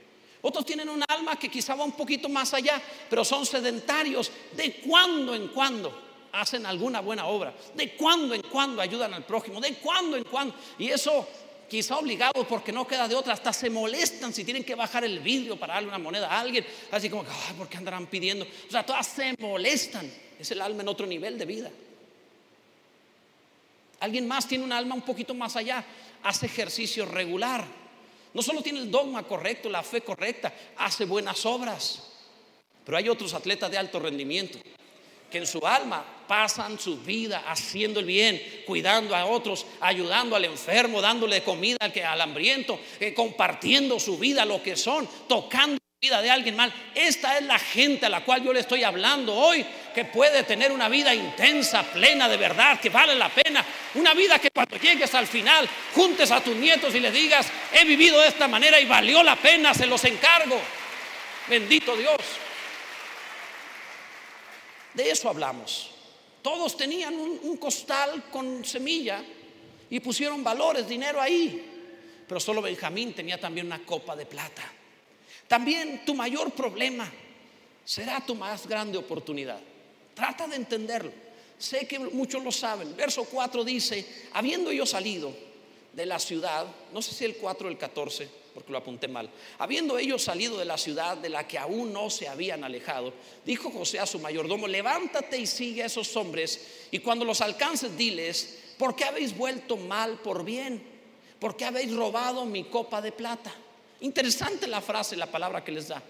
[0.43, 4.33] Otros tienen un alma que quizá va un poquito más allá, pero son sedentarios.
[4.53, 5.93] De cuando en cuando
[6.33, 10.55] hacen alguna buena obra, de cuando en cuando ayudan al prójimo, de cuando en cuando.
[10.79, 11.29] Y eso
[11.69, 15.21] quizá obligados porque no queda de otra, hasta se molestan si tienen que bajar el
[15.21, 18.45] vidrio para darle una moneda a alguien, así como, ay, ¿por qué andarán pidiendo?
[18.45, 21.71] O sea, todas se molestan, es el alma en otro nivel de vida.
[24.01, 25.85] Alguien más tiene un alma un poquito más allá,
[26.23, 27.65] hace ejercicio regular,
[28.33, 32.13] no solo tiene el dogma correcto, la fe correcta, hace buenas obras,
[32.85, 34.59] pero hay otros atletas de alto rendimiento
[35.31, 40.45] que en su alma pasan su vida haciendo el bien, cuidando a otros, ayudando al
[40.45, 46.23] enfermo, dándole comida al, que, hambriento, eh, compartiendo su vida, lo que son, tocando vida
[46.23, 46.73] de alguien mal.
[46.95, 50.73] Esta es la gente a la cual yo le estoy hablando hoy, que puede tener
[50.73, 53.63] una vida intensa, plena de verdad, que vale la pena.
[53.97, 57.85] Una vida que cuando llegues al final, juntes a tus nietos y les digas, he
[57.85, 60.59] vivido de esta manera y valió la pena, se los encargo.
[61.51, 62.23] Bendito Dios.
[64.95, 65.91] De eso hablamos.
[66.41, 69.23] Todos tenían un, costal con semilla
[69.91, 72.23] y pusieron valores, dinero ahí.
[72.27, 74.80] Pero solo Benjamín tenía también una copa de plata.
[75.51, 77.11] También tu mayor problema
[77.85, 79.59] será tu más grande oportunidad.
[80.15, 81.11] Trata de entenderlo.
[81.59, 82.95] Sé que muchos lo saben.
[82.95, 85.35] Verso 4 dice, habiendo yo salido
[85.93, 89.29] de la ciudad, no sé si el 4 o el 14, porque lo apunté mal.
[89.59, 93.13] Habiendo ellos salido de la ciudad de la que aún no se habían alejado,
[93.45, 97.99] dijo José a su mayordomo, levántate y sigue a esos hombres, y cuando los alcances,
[97.99, 100.81] diles, ¿por qué habéis vuelto mal por bien?
[101.41, 103.53] ¿Por qué habéis robado mi copa de plata?
[104.03, 106.03] Interesante la frase, la palabra que les da.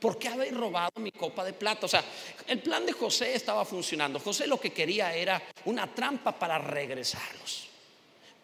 [0.00, 1.86] ¿Por qué habéis robado mi copa de plata?
[1.86, 2.04] O sea,
[2.46, 4.18] el plan de José estaba funcionando.
[4.18, 7.68] José lo que quería era una trampa para regresarlos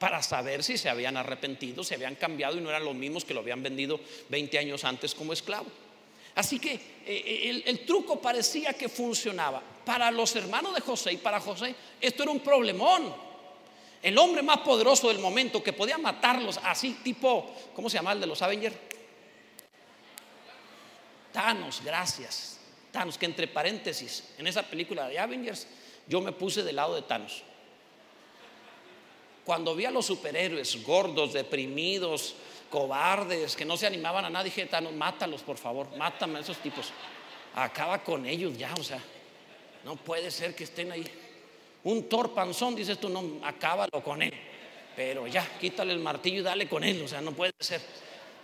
[0.01, 3.35] para saber si se habían arrepentido, se habían cambiado y no eran los mismos que
[3.35, 5.67] lo habían vendido 20 años antes como esclavo.
[6.37, 9.63] Así que eh, eh, el, truco parecía que funcionaba.
[9.85, 13.15] Para los hermanos de José y para José esto era un problemón.
[14.03, 18.21] El hombre más poderoso del momento que podía matarlos así, tipo, ¿cómo se llama el
[18.21, 18.77] de los Avengers?
[21.33, 22.59] Thanos, gracias.
[22.91, 25.67] Thanos, que entre paréntesis, en esa película de Avengers,
[26.07, 27.43] yo me puse del lado de Thanos.
[29.45, 32.35] Cuando vi a los superhéroes gordos, deprimidos,
[32.71, 36.59] cobardes, que no se animaban a nada, dije, Thanos, mátalos, por favor, mátame a esos
[36.59, 36.93] tipos.
[37.55, 39.03] Acaba con ellos ya, o sea,
[39.85, 41.05] no puede ser que estén ahí.
[41.85, 44.33] Un torpanzón, dices tú, no, acábalo con él.
[44.95, 47.81] Pero ya, quítale el martillo y dale con él, o sea, no puede ser.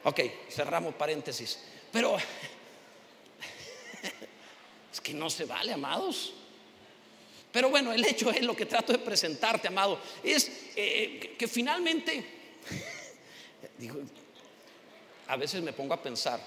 [0.04, 1.62] Ok, cerramos paréntesis.
[1.92, 2.16] Pero
[4.92, 6.32] es que no se vale, amados.
[7.52, 11.48] Pero bueno, el hecho es lo que trato de presentarte, amado, es eh, eh, que
[11.48, 12.24] finalmente,
[13.78, 13.96] digo,
[15.28, 16.40] a veces me pongo a pensar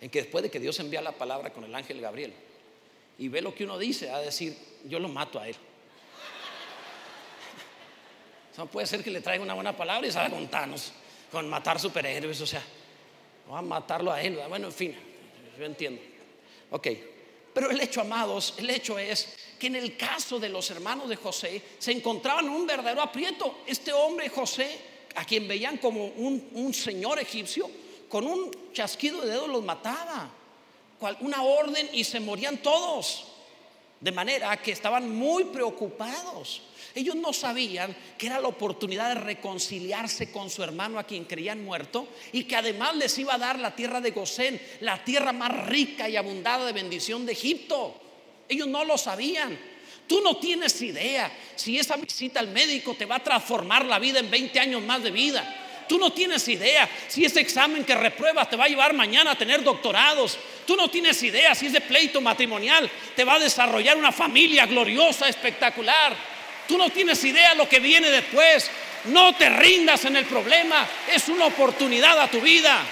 [0.00, 2.32] en que después de que Dios envía la palabra con el ángel Gabriel
[3.18, 5.56] y ve lo que uno dice, a decir, yo lo mato a él.
[8.56, 10.92] No puede ser que le traiga una buena palabra y salga con Thanos,
[11.30, 12.62] con matar superhéroes, o sea,
[13.50, 14.40] va a matarlo a él.
[14.48, 14.96] Bueno, en fin,
[15.56, 16.02] yo entiendo.
[16.70, 16.88] Ok,
[17.58, 21.16] pero el hecho, amados, el hecho es que en el caso de los hermanos de
[21.16, 23.62] José se encontraban en un verdadero aprieto.
[23.66, 24.78] Este hombre José,
[25.16, 27.68] a quien veían como un, señor egipcio,
[28.08, 30.30] con un chasquido de dedos los mataba.
[31.20, 33.24] Una orden y se morían todos.
[34.00, 36.62] De manera que estaban muy preocupados.
[36.94, 41.64] Ellos no sabían que era la oportunidad de reconciliarse con su hermano a quien creían
[41.64, 45.66] muerto y que además les iba a dar la tierra de Gosén, la tierra más
[45.66, 47.94] rica y abundada de bendición de Egipto.
[48.48, 49.58] Ellos no lo sabían.
[50.06, 54.20] Tú no tienes idea si esa visita al médico te va a transformar la vida
[54.20, 55.67] en 20 años más de vida.
[55.88, 59.38] Tú no tienes idea si ese examen que repruebas te va a llevar mañana a
[59.38, 60.38] tener doctorados.
[60.66, 65.28] Tú no tienes idea si ese pleito matrimonial te va a desarrollar una familia gloriosa,
[65.28, 66.14] espectacular.
[66.68, 68.70] Tú no tienes idea lo que viene después.
[69.06, 70.86] No te rindas en el problema.
[71.10, 72.82] Es una oportunidad a tu vida.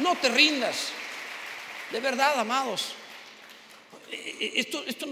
[0.00, 0.88] No te rindas.
[1.90, 2.94] De verdad, amados.
[4.40, 5.06] Esto, esto,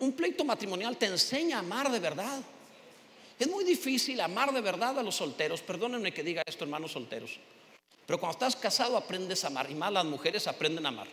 [0.00, 2.40] un pleito matrimonial te enseña a amar de verdad.
[3.38, 5.60] Es muy difícil amar de verdad a los solteros.
[5.62, 7.38] Perdónenme que diga esto, hermanos solteros.
[8.06, 9.70] Pero cuando estás casado aprendes a amar.
[9.70, 11.08] Y más las mujeres aprenden a amar.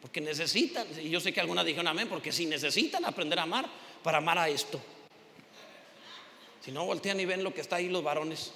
[0.00, 3.68] Porque necesitan, y yo sé que algunas dijeron amén, porque si necesitan aprender a amar
[4.02, 4.80] para amar a esto.
[6.64, 8.52] Si no voltean y ven lo que está ahí los varones.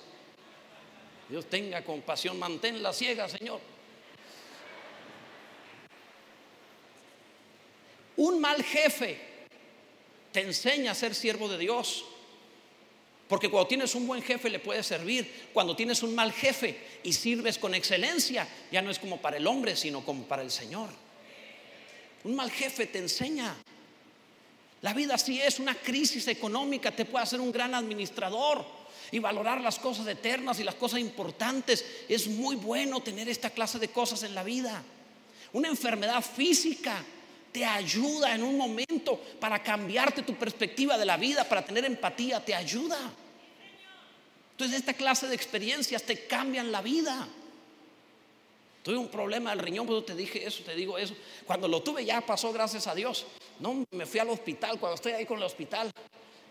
[1.29, 3.61] Dios tenga compasión, manténla ciega, Señor.
[8.17, 9.32] Un mal jefe
[10.33, 12.05] te enseña a ser siervo de Dios.
[13.29, 15.49] Porque cuando tienes un buen jefe le puedes servir.
[15.53, 19.47] Cuando tienes un mal jefe y sirves con excelencia, ya no es como para el
[19.47, 20.91] hombre, sino como para el Señor.
[22.25, 23.57] Un mal jefe te enseña.
[24.83, 28.65] La vida sí es una crisis económica, te puede hacer un gran administrador
[29.11, 31.85] y valorar las cosas eternas y las cosas importantes.
[32.09, 34.83] Es muy bueno tener esta clase de cosas en la vida.
[35.53, 37.05] Una enfermedad física
[37.53, 42.43] te ayuda en un momento para cambiarte tu perspectiva de la vida, para tener empatía,
[42.43, 42.99] te ayuda.
[44.53, 47.29] Entonces esta clase de experiencias te cambian la vida.
[48.83, 51.15] Tuve un problema del riñón, te dije eso, te digo eso.
[51.47, 53.27] Cuando lo tuve ya pasó, gracias a Dios.
[53.61, 54.81] No, me fui al hospital.
[54.81, 55.91] Cuando estoy ahí con el hospital,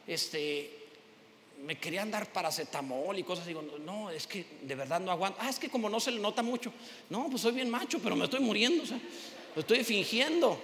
[0.07, 0.87] este,
[1.63, 3.45] me querían dar paracetamol y cosas.
[3.45, 5.39] Digo, no, es que de verdad no aguanto.
[5.41, 6.71] Ah, es que como no se le nota mucho.
[7.09, 8.83] No, pues soy bien macho, pero me estoy muriendo.
[8.83, 8.99] O sea,
[9.55, 10.57] estoy fingiendo.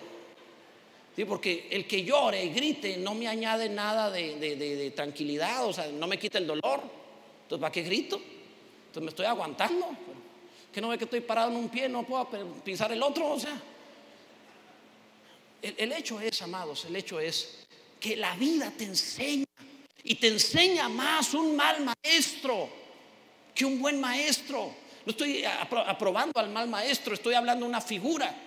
[1.18, 5.88] Sí, porque el que llore y grite no me añade nada de, tranquilidad, o sea,
[5.88, 6.80] no me quita el dolor.
[7.42, 8.18] Entonces, ¿para qué grito?
[8.18, 9.90] Entonces me estoy aguantando
[10.72, 12.30] que no ve que estoy parado en un pie, no puedo
[12.64, 13.60] pisar el otro, o sea.
[15.60, 17.66] El, hecho es, amados, el hecho es
[18.00, 19.48] que la vida te enseña
[20.04, 22.70] y te enseña más un mal maestro
[23.56, 24.72] que un buen maestro.
[25.04, 28.44] No estoy aprobando al mal maestro, estoy hablando de una figura.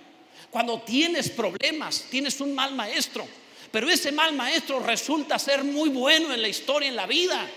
[0.51, 3.27] Cuando tienes problemas, tienes un mal maestro,
[3.71, 7.49] pero ese mal maestro resulta ser muy bueno en la historia, en la vida.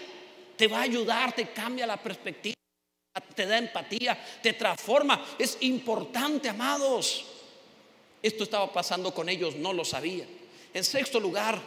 [0.58, 2.54] Te va a ayudar, te cambia la perspectiva
[3.36, 5.24] te da empatía, te transforma.
[5.38, 7.26] Es importante, amados.
[8.22, 10.28] Esto estaba pasando con ellos, no lo sabían.
[10.74, 11.62] En sexto lugar,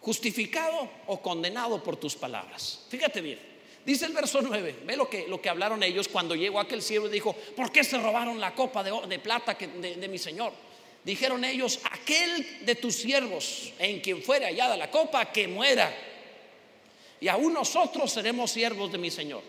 [0.00, 2.84] justificado o condenado por tus palabras.
[2.88, 3.57] Fíjate bien.
[3.88, 7.06] Dice el verso 9, ve lo que, lo que hablaron ellos cuando llegó aquel siervo
[7.06, 10.52] y dijo, ¿por qué se robaron la copa de, plata de, mi Señor?
[11.02, 15.90] Dijeron ellos, aquel de tus siervos en quien fuere hallada la copa, que muera.
[17.18, 19.42] Y aún nosotros seremos siervos de mi Señor.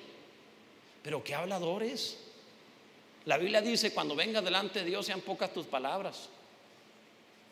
[1.03, 2.17] Pero qué habladores.
[3.25, 6.29] La Biblia dice, cuando venga delante de Dios sean pocas tus palabras.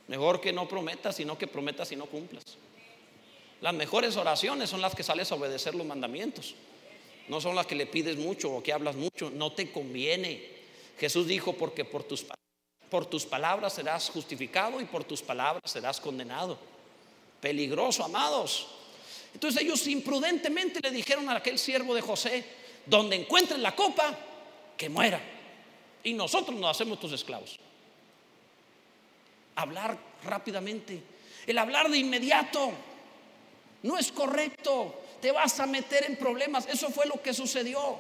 [0.08, 2.46] Mejor que no prometas, sino que prometas y no cumplas.
[3.60, 6.56] Las mejores oraciones son las que sales a obedecer los mandamientos.
[7.28, 9.30] No son las que le pides mucho o que hablas mucho.
[9.30, 10.58] No te conviene.
[10.98, 12.26] Jesús dijo, porque por tus,
[12.90, 16.58] por tus palabras serás justificado y por tus palabras serás condenado.
[17.42, 18.68] Peligroso, amados.
[19.34, 22.44] Entonces ellos imprudentemente le dijeron a aquel siervo de José,
[22.86, 24.18] donde encuentren la copa,
[24.76, 25.22] que muera.
[26.04, 27.60] Y nosotros nos hacemos tus esclavos.
[29.56, 31.02] Hablar rápidamente,
[31.46, 32.72] el hablar de inmediato,
[33.84, 35.02] no es correcto.
[35.22, 36.68] Te vas a meter en problemas.
[36.68, 38.00] Eso fue lo que sucedió.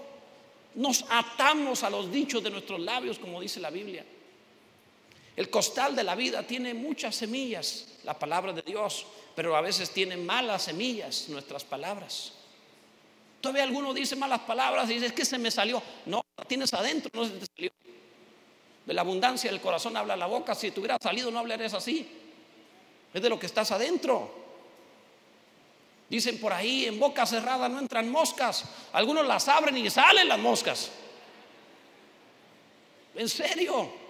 [0.75, 4.05] Nos atamos a los dichos de nuestros labios, como dice la Biblia.
[5.35, 9.91] El costal de la vida tiene muchas semillas, la palabra de Dios, pero a veces
[9.91, 12.33] tiene malas semillas nuestras palabras.
[13.39, 15.81] Todavía alguno dice malas palabras y dice, que se me salió.
[16.07, 17.71] No, la tienes adentro, no se te salió.
[18.85, 20.55] De la abundancia del corazón habla la boca.
[20.55, 22.07] Si te hubiera salido, no hablarías así.
[23.13, 24.46] Es de lo que estás adentro.
[26.09, 28.63] Dicen por ahí, en boca cerrada no entran moscas.
[28.93, 30.91] Algunos las abren y salen las moscas.
[33.15, 34.07] En serio.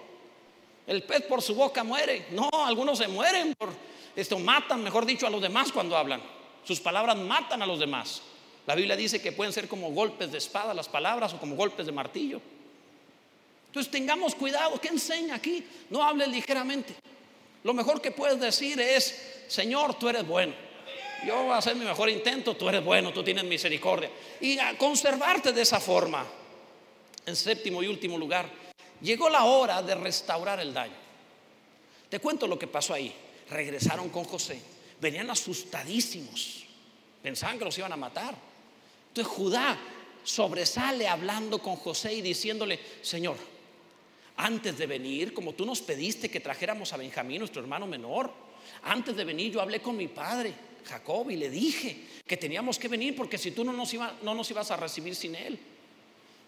[0.86, 2.26] El pez por su boca muere.
[2.30, 3.70] No, algunos se mueren por
[4.16, 6.20] esto, matan, mejor dicho, a los demás cuando hablan.
[6.64, 8.22] Sus palabras matan a los demás.
[8.66, 11.86] La Biblia dice que pueden ser como golpes de espada las palabras o como golpes
[11.86, 12.40] de martillo.
[13.66, 14.80] Entonces tengamos cuidado.
[14.80, 15.64] ¿Qué enseña aquí?
[15.90, 16.94] No hables ligeramente.
[17.64, 20.54] Lo mejor que puedes decir es, Señor, tú eres bueno.
[21.26, 24.10] Yo voy a hacer mi mejor intento, tú eres bueno, tú tienes misericordia.
[24.40, 26.24] Y a conservarte de esa forma.
[27.26, 28.48] En séptimo y último lugar,
[29.02, 30.96] llegó la hora de restaurar el daño.
[32.08, 33.14] Te cuento lo que pasó ahí.
[33.50, 34.60] Regresaron con José.
[35.00, 36.64] Venían asustadísimos.
[37.22, 38.34] Pensaban que los iban a matar.
[39.08, 39.78] Entonces Judá
[40.24, 43.36] sobresale hablando con José y diciéndole, Señor,
[44.36, 48.32] antes de venir, como tú nos pediste que trajéramos a Benjamín, nuestro hermano menor,
[48.82, 52.88] antes de venir yo hablé con mi padre, Jacob, y le dije que teníamos que
[52.88, 55.58] venir porque si tú no nos, no nos ibas a recibir sin él.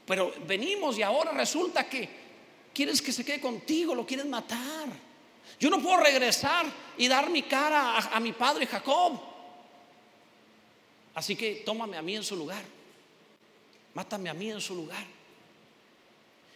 [0.07, 2.09] Pero venimos y ahora resulta que
[2.75, 4.89] quieres que se quede contigo, lo quieres matar.
[5.59, 6.67] Yo no puedo regresar
[6.97, 9.21] y dar mi cara a, a mi padre Jacob.
[11.15, 12.63] Así que tómame a mí en su lugar.
[13.95, 15.05] Mátame a mí en su lugar.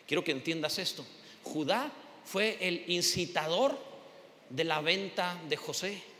[0.07, 1.05] Quiero que entiendas esto.
[1.42, 1.90] Judá
[2.24, 3.78] fue el incitador
[4.51, 6.13] de la venta de José.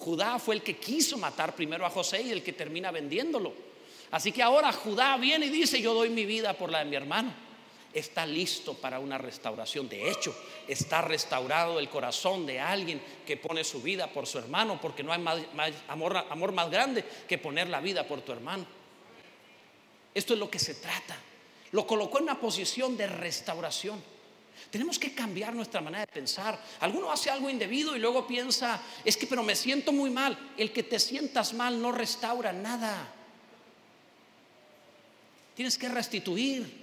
[0.00, 3.52] Judá fue el que quiso matar primero a José y el que termina vendiéndolo.
[4.10, 6.96] Así que ahora Judá viene y dice, yo doy mi vida por la de mi
[6.96, 7.32] hermano
[7.92, 9.88] está listo para una restauración.
[9.88, 10.34] De hecho,
[10.68, 15.12] está restaurado el corazón de alguien que pone su vida por su hermano, porque no
[15.12, 15.24] hay
[15.88, 18.66] amor, amor más grande que poner la vida por tu hermano.
[20.14, 21.16] Esto es lo que se trata.
[21.72, 24.02] Lo colocó en una posición de restauración.
[24.70, 26.60] Tenemos que cambiar nuestra manera de pensar.
[26.80, 30.52] Alguno hace algo indebido y luego piensa, es que pero me siento muy mal.
[30.56, 33.12] El que te sientas mal no restaura nada.
[35.54, 36.80] Tienes que restituir.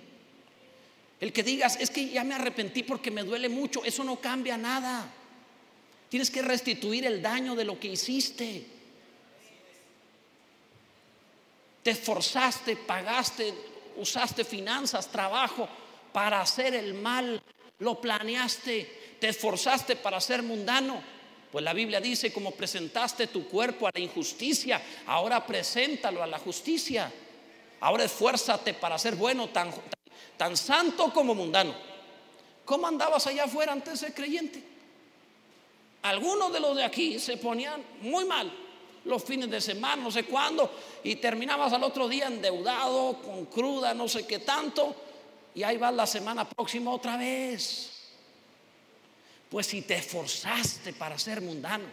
[1.19, 4.57] El que digas, es que ya me arrepentí porque me duele mucho, eso no cambia
[4.57, 5.11] nada.
[6.09, 8.65] Tienes que restituir el daño de lo que hiciste.
[11.83, 13.53] Te esforzaste, pagaste,
[13.97, 15.67] usaste finanzas, trabajo
[16.13, 17.41] para hacer el mal,
[17.79, 21.01] lo planeaste, te esforzaste para ser mundano.
[21.51, 26.39] Pues la Biblia dice, como presentaste tu cuerpo a la injusticia, ahora preséntalo a la
[26.39, 27.11] justicia.
[27.79, 29.71] Ahora esfuérzate para ser bueno, tan,
[30.35, 31.73] tan santo como mundano.
[32.65, 34.61] ¿Cómo andabas allá afuera antes de ser creyente?
[36.01, 38.51] Algunos de los de aquí se ponían muy mal
[39.05, 40.69] los fines de semana, no sé cuándo,
[41.03, 44.95] y terminabas al otro día endeudado, con cruda, no sé qué tanto,
[45.57, 47.89] y ahí vas la semana próxima otra vez.
[49.49, 51.85] Pues si te esforzaste para ser mundano,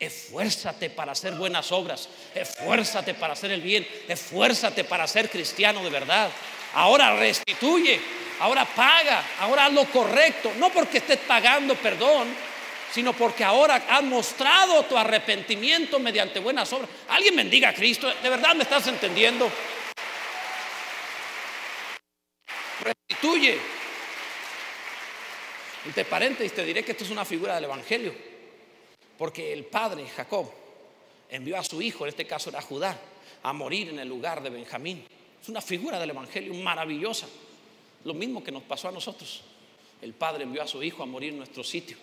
[0.00, 5.90] esfuérzate para hacer buenas obras, esfuérzate para hacer el bien, esfuérzate para ser cristiano de
[5.90, 6.28] verdad.
[6.74, 8.00] Ahora restituye,
[8.40, 12.26] ahora paga, ahora haz lo correcto, no porque estés pagando perdón,
[12.92, 16.90] sino porque ahora has mostrado tu arrepentimiento mediante buenas obras.
[17.08, 19.48] Alguien bendiga a Cristo, ¿de verdad me estás entendiendo?
[23.24, 23.58] Restituye.
[25.86, 28.14] Entre paréntesis te diré que esto es una figura del Evangelio,
[29.16, 30.50] porque el padre Jacob
[31.30, 32.98] envió a su hijo, en este caso era Judá,
[33.42, 35.06] a morir en el lugar de Benjamín.
[35.42, 37.26] Es una figura del Evangelio maravillosa,
[38.04, 39.42] lo mismo que nos pasó a nosotros.
[40.02, 41.96] El padre envió a su hijo a morir en nuestro sitio.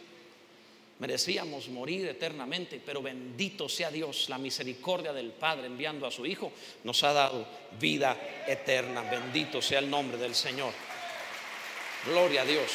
[1.00, 6.52] Merecíamos morir eternamente, pero bendito sea Dios, la misericordia del Padre enviando a su Hijo
[6.84, 7.44] nos ha dado
[7.80, 8.16] vida
[8.48, 9.02] eterna.
[9.02, 10.72] Bendito sea el nombre del Señor.
[12.06, 12.72] Gloria a Dios.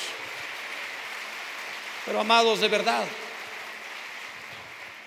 [2.05, 3.05] Pero amados, de verdad,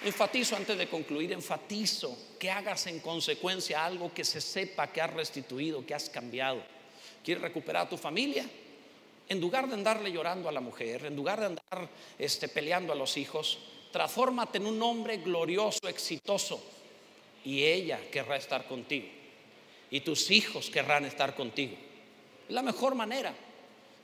[0.04, 5.14] enfatizo antes de concluir, enfatizo que hagas en consecuencia algo que se sepa que has
[5.14, 6.62] restituido, que has cambiado.
[7.24, 8.46] ¿Quieres recuperar a tu familia?
[9.30, 12.96] en lugar de andarle llorando a la mujer, en lugar de andar este, peleando a
[12.96, 13.60] los hijos,
[13.92, 16.60] transfórmate en un hombre glorioso, exitoso,
[17.46, 19.08] y ella querrá estar contigo,
[19.92, 21.78] y tus hijos querrán estar contigo.
[22.48, 23.34] Es la mejor manera.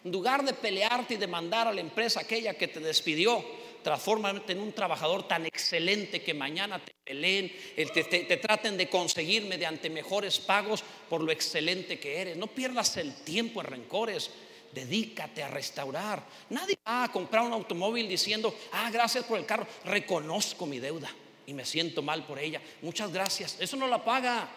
[0.06, 3.44] En lugar de pelearte y de mandar a la empresa aquella que te despidió,
[3.82, 9.46] transfórmate en un trabajador tan excelente que mañana te peleen, te, te, traten de conseguir
[9.46, 12.38] mediante mejores pagos por lo excelente que eres.
[12.38, 14.30] No pierdas el tiempo en rencores
[14.72, 16.22] dedícate a restaurar.
[16.52, 21.10] Nadie va a comprar un automóvil diciendo, ah, gracias por el carro, reconozco mi deuda
[21.48, 22.62] y me siento mal por ella.
[22.84, 23.58] Muchas gracias.
[23.60, 24.48] Eso no la paga.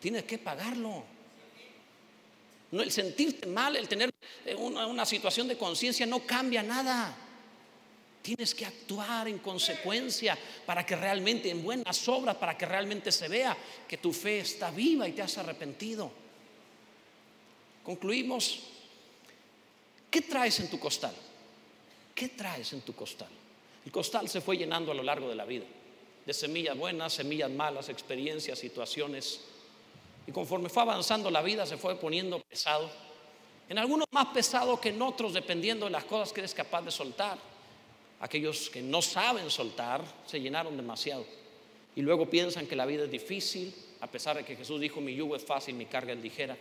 [0.00, 1.19] Tienes que pagarlo.
[2.72, 4.10] No, el sentirte mal, el tener
[4.46, 7.16] eh, una, una situación de conciencia no cambia nada.
[8.22, 13.28] Tienes que actuar en consecuencia para que realmente, en buenas obras, para que realmente se
[13.28, 13.56] vea
[13.88, 16.12] que tu fe está viva y te has arrepentido.
[17.82, 18.70] Concluimos
[20.10, 21.14] ¿Qué traes en tu costal?
[22.14, 23.28] ¿Qué traes en tu costal?
[23.84, 25.64] El costal se fue llenando a lo largo de la vida,
[26.26, 29.40] de semillas buenas, semillas malas, experiencias, situaciones.
[30.26, 32.90] Y conforme fue avanzando la vida se fue poniendo pesado.
[33.68, 36.90] En algunos más pesado que en otros, dependiendo de las cosas que eres capaz de
[36.90, 37.38] soltar.
[38.20, 41.24] Aquellos que no saben soltar se llenaron demasiado.
[41.96, 45.14] Y luego piensan que la vida es difícil, a pesar de que Jesús dijo, mi
[45.14, 46.56] yugo es fácil, mi carga es ligera.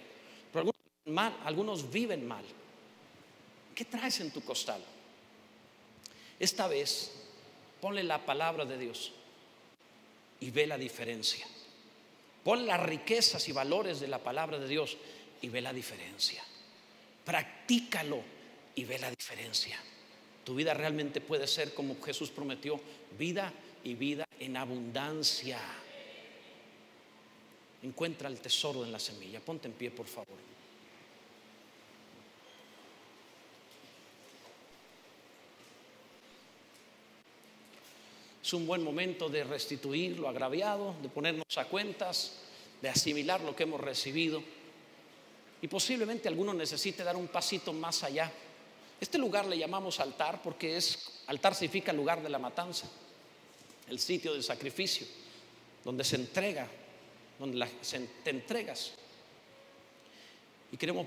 [0.52, 0.72] Pero
[1.06, 2.44] algunos, algunos viven mal.
[3.76, 4.82] ¿Qué traes en tu costal?
[6.40, 7.12] Esta vez,
[7.82, 9.12] ponle la palabra de Dios
[10.40, 11.46] y ve la diferencia.
[12.44, 14.98] Pon las riquezas y valores de la palabra de Dios
[15.42, 16.44] y ve la diferencia.
[17.26, 18.22] Practícalo
[18.76, 19.78] y ve la diferencia.
[20.44, 22.80] Tu vida realmente puede ser como Jesús prometió,
[23.18, 25.60] vida y vida en abundancia.
[27.84, 29.40] Encuentra el tesoro en la semilla.
[29.40, 30.38] Ponte en pie, por favor.
[38.50, 42.32] Es un buen momento de restituir lo agraviado, de ponernos a cuentas,
[42.82, 44.42] de asimilar lo que hemos recibido.
[45.62, 48.32] Y posiblemente alguno necesite dar un pasito más allá.
[49.00, 52.88] Este lugar le llamamos altar porque es altar significa lugar de la matanza,
[53.88, 55.06] el sitio del sacrificio,
[55.86, 56.68] donde se entrega,
[57.38, 57.68] donde
[58.24, 58.94] te entregas.
[60.72, 61.06] Y queremos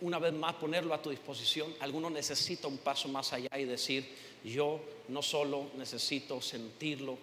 [0.00, 1.74] una vez más ponerlo a tu disposición.
[1.80, 4.08] Alguno necesita un paso más allá y decir,
[4.44, 7.18] yo no solo necesito sentirlo,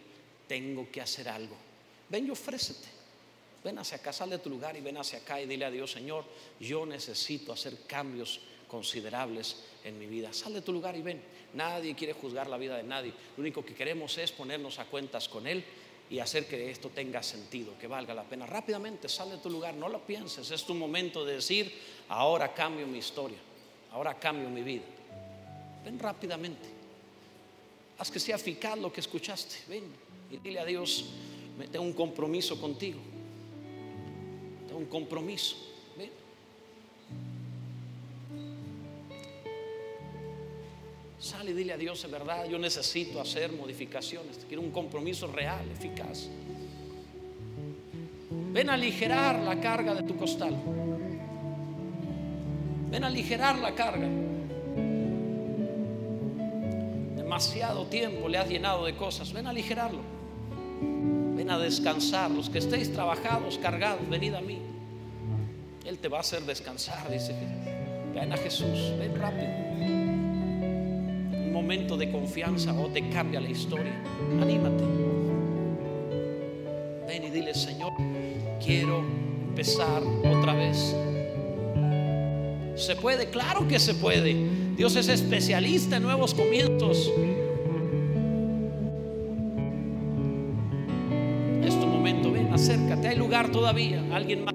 [0.47, 1.55] tengo que hacer algo.
[2.09, 2.87] Ven y ofrécete.
[3.63, 5.91] Ven hacia acá, sal de tu lugar y ven hacia acá y dile a Dios,
[5.91, 6.23] Señor,
[6.59, 10.33] yo necesito hacer cambios considerables en mi vida.
[10.33, 11.21] Sal de tu lugar y ven.
[11.55, 13.13] Nadie quiere juzgar la vida de nadie.
[13.37, 15.63] Lo único que queremos es ponernos a cuentas con Él
[16.09, 18.45] y hacer que esto tenga sentido, que valga la pena.
[18.45, 20.51] Rápidamente sal de tu lugar, no lo pienses.
[20.51, 21.73] Es tu momento de decir,
[22.09, 23.37] ahora cambio mi historia,
[23.91, 24.83] ahora cambio mi vida.
[25.83, 26.67] Ven rápidamente.
[27.97, 29.55] Haz que sea eficaz lo que escuchaste.
[29.67, 29.83] Ven
[30.31, 31.05] y dile a Dios,
[31.71, 32.99] tengo un compromiso contigo.
[34.67, 35.55] Tengo un compromiso.
[41.25, 44.45] Sale y dile a Dios, en verdad, yo necesito hacer modificaciones.
[44.47, 46.27] Quiero un compromiso real, eficaz.
[48.29, 50.55] Ven a aligerar la carga de tu costal.
[52.91, 54.07] Ven a aligerar la carga.
[57.15, 59.33] Demasiado tiempo le has llenado de cosas.
[59.33, 60.01] Ven a aligerarlo.
[61.35, 62.29] Ven a descansar.
[62.29, 64.59] Los que estéis trabajados, cargados, venid a mí.
[65.85, 67.33] Él te va a hacer descansar, dice.
[68.13, 70.04] Ven a Jesús, ven rápido
[71.55, 73.93] momento de confianza o te cambia la historia.
[74.41, 74.83] Anímate.
[77.07, 77.93] Ven y dile, Señor,
[78.63, 78.99] quiero
[79.47, 80.93] empezar otra vez.
[82.75, 83.29] ¿Se puede?
[83.29, 84.35] Claro que se puede.
[84.75, 87.09] Dios es especialista en nuevos comienzos.
[91.63, 93.07] Es tu momento, ven, acércate.
[93.07, 94.03] Hay lugar todavía.
[94.11, 94.54] Alguien más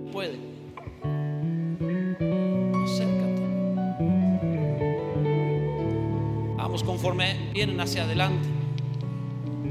[6.78, 8.48] conforme vienen hacia adelante.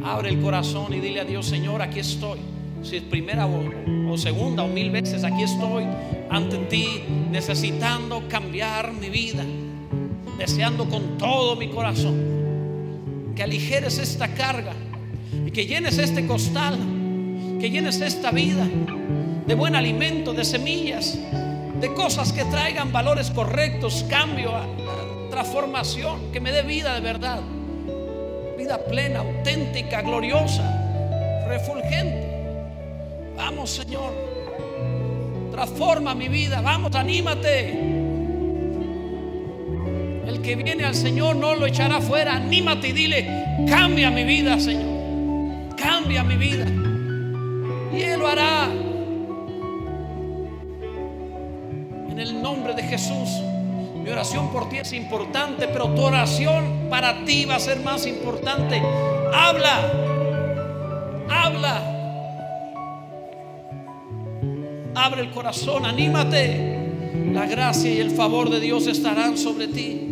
[0.03, 2.39] Abre el corazón y dile a Dios, Señor, aquí estoy.
[2.83, 5.85] Si es primera o, segunda o mil veces, aquí estoy
[6.29, 9.43] ante ti, necesitando cambiar mi vida,
[10.37, 14.73] deseando con todo mi corazón que aligeres esta carga
[15.45, 16.77] y que llenes este costal,
[17.59, 18.67] que llenes esta vida
[19.47, 21.17] de buen alimento, de semillas,
[21.79, 24.51] de cosas que traigan valores correctos, cambio,
[25.29, 27.39] transformación, que me dé vida de verdad.
[28.57, 32.27] Vida plena, auténtica, gloriosa, refulgente.
[33.35, 34.13] Vamos, Señor.
[35.51, 36.61] Transforma mi vida.
[36.61, 37.69] Vamos, anímate.
[40.27, 42.35] El que viene al Señor no lo echará fuera.
[42.35, 45.75] Anímate y dile, cambia mi vida, Señor.
[45.75, 46.65] Cambia mi vida.
[47.93, 48.69] Y Él lo hará.
[54.29, 58.79] Oración por ti es importante, pero tu oración para ti va a ser más importante.
[59.33, 59.91] Habla,
[61.27, 61.81] habla.
[64.93, 66.77] Abre el corazón, anímate.
[67.33, 70.08] La gracia y el favor de Dios estarán sobre ti.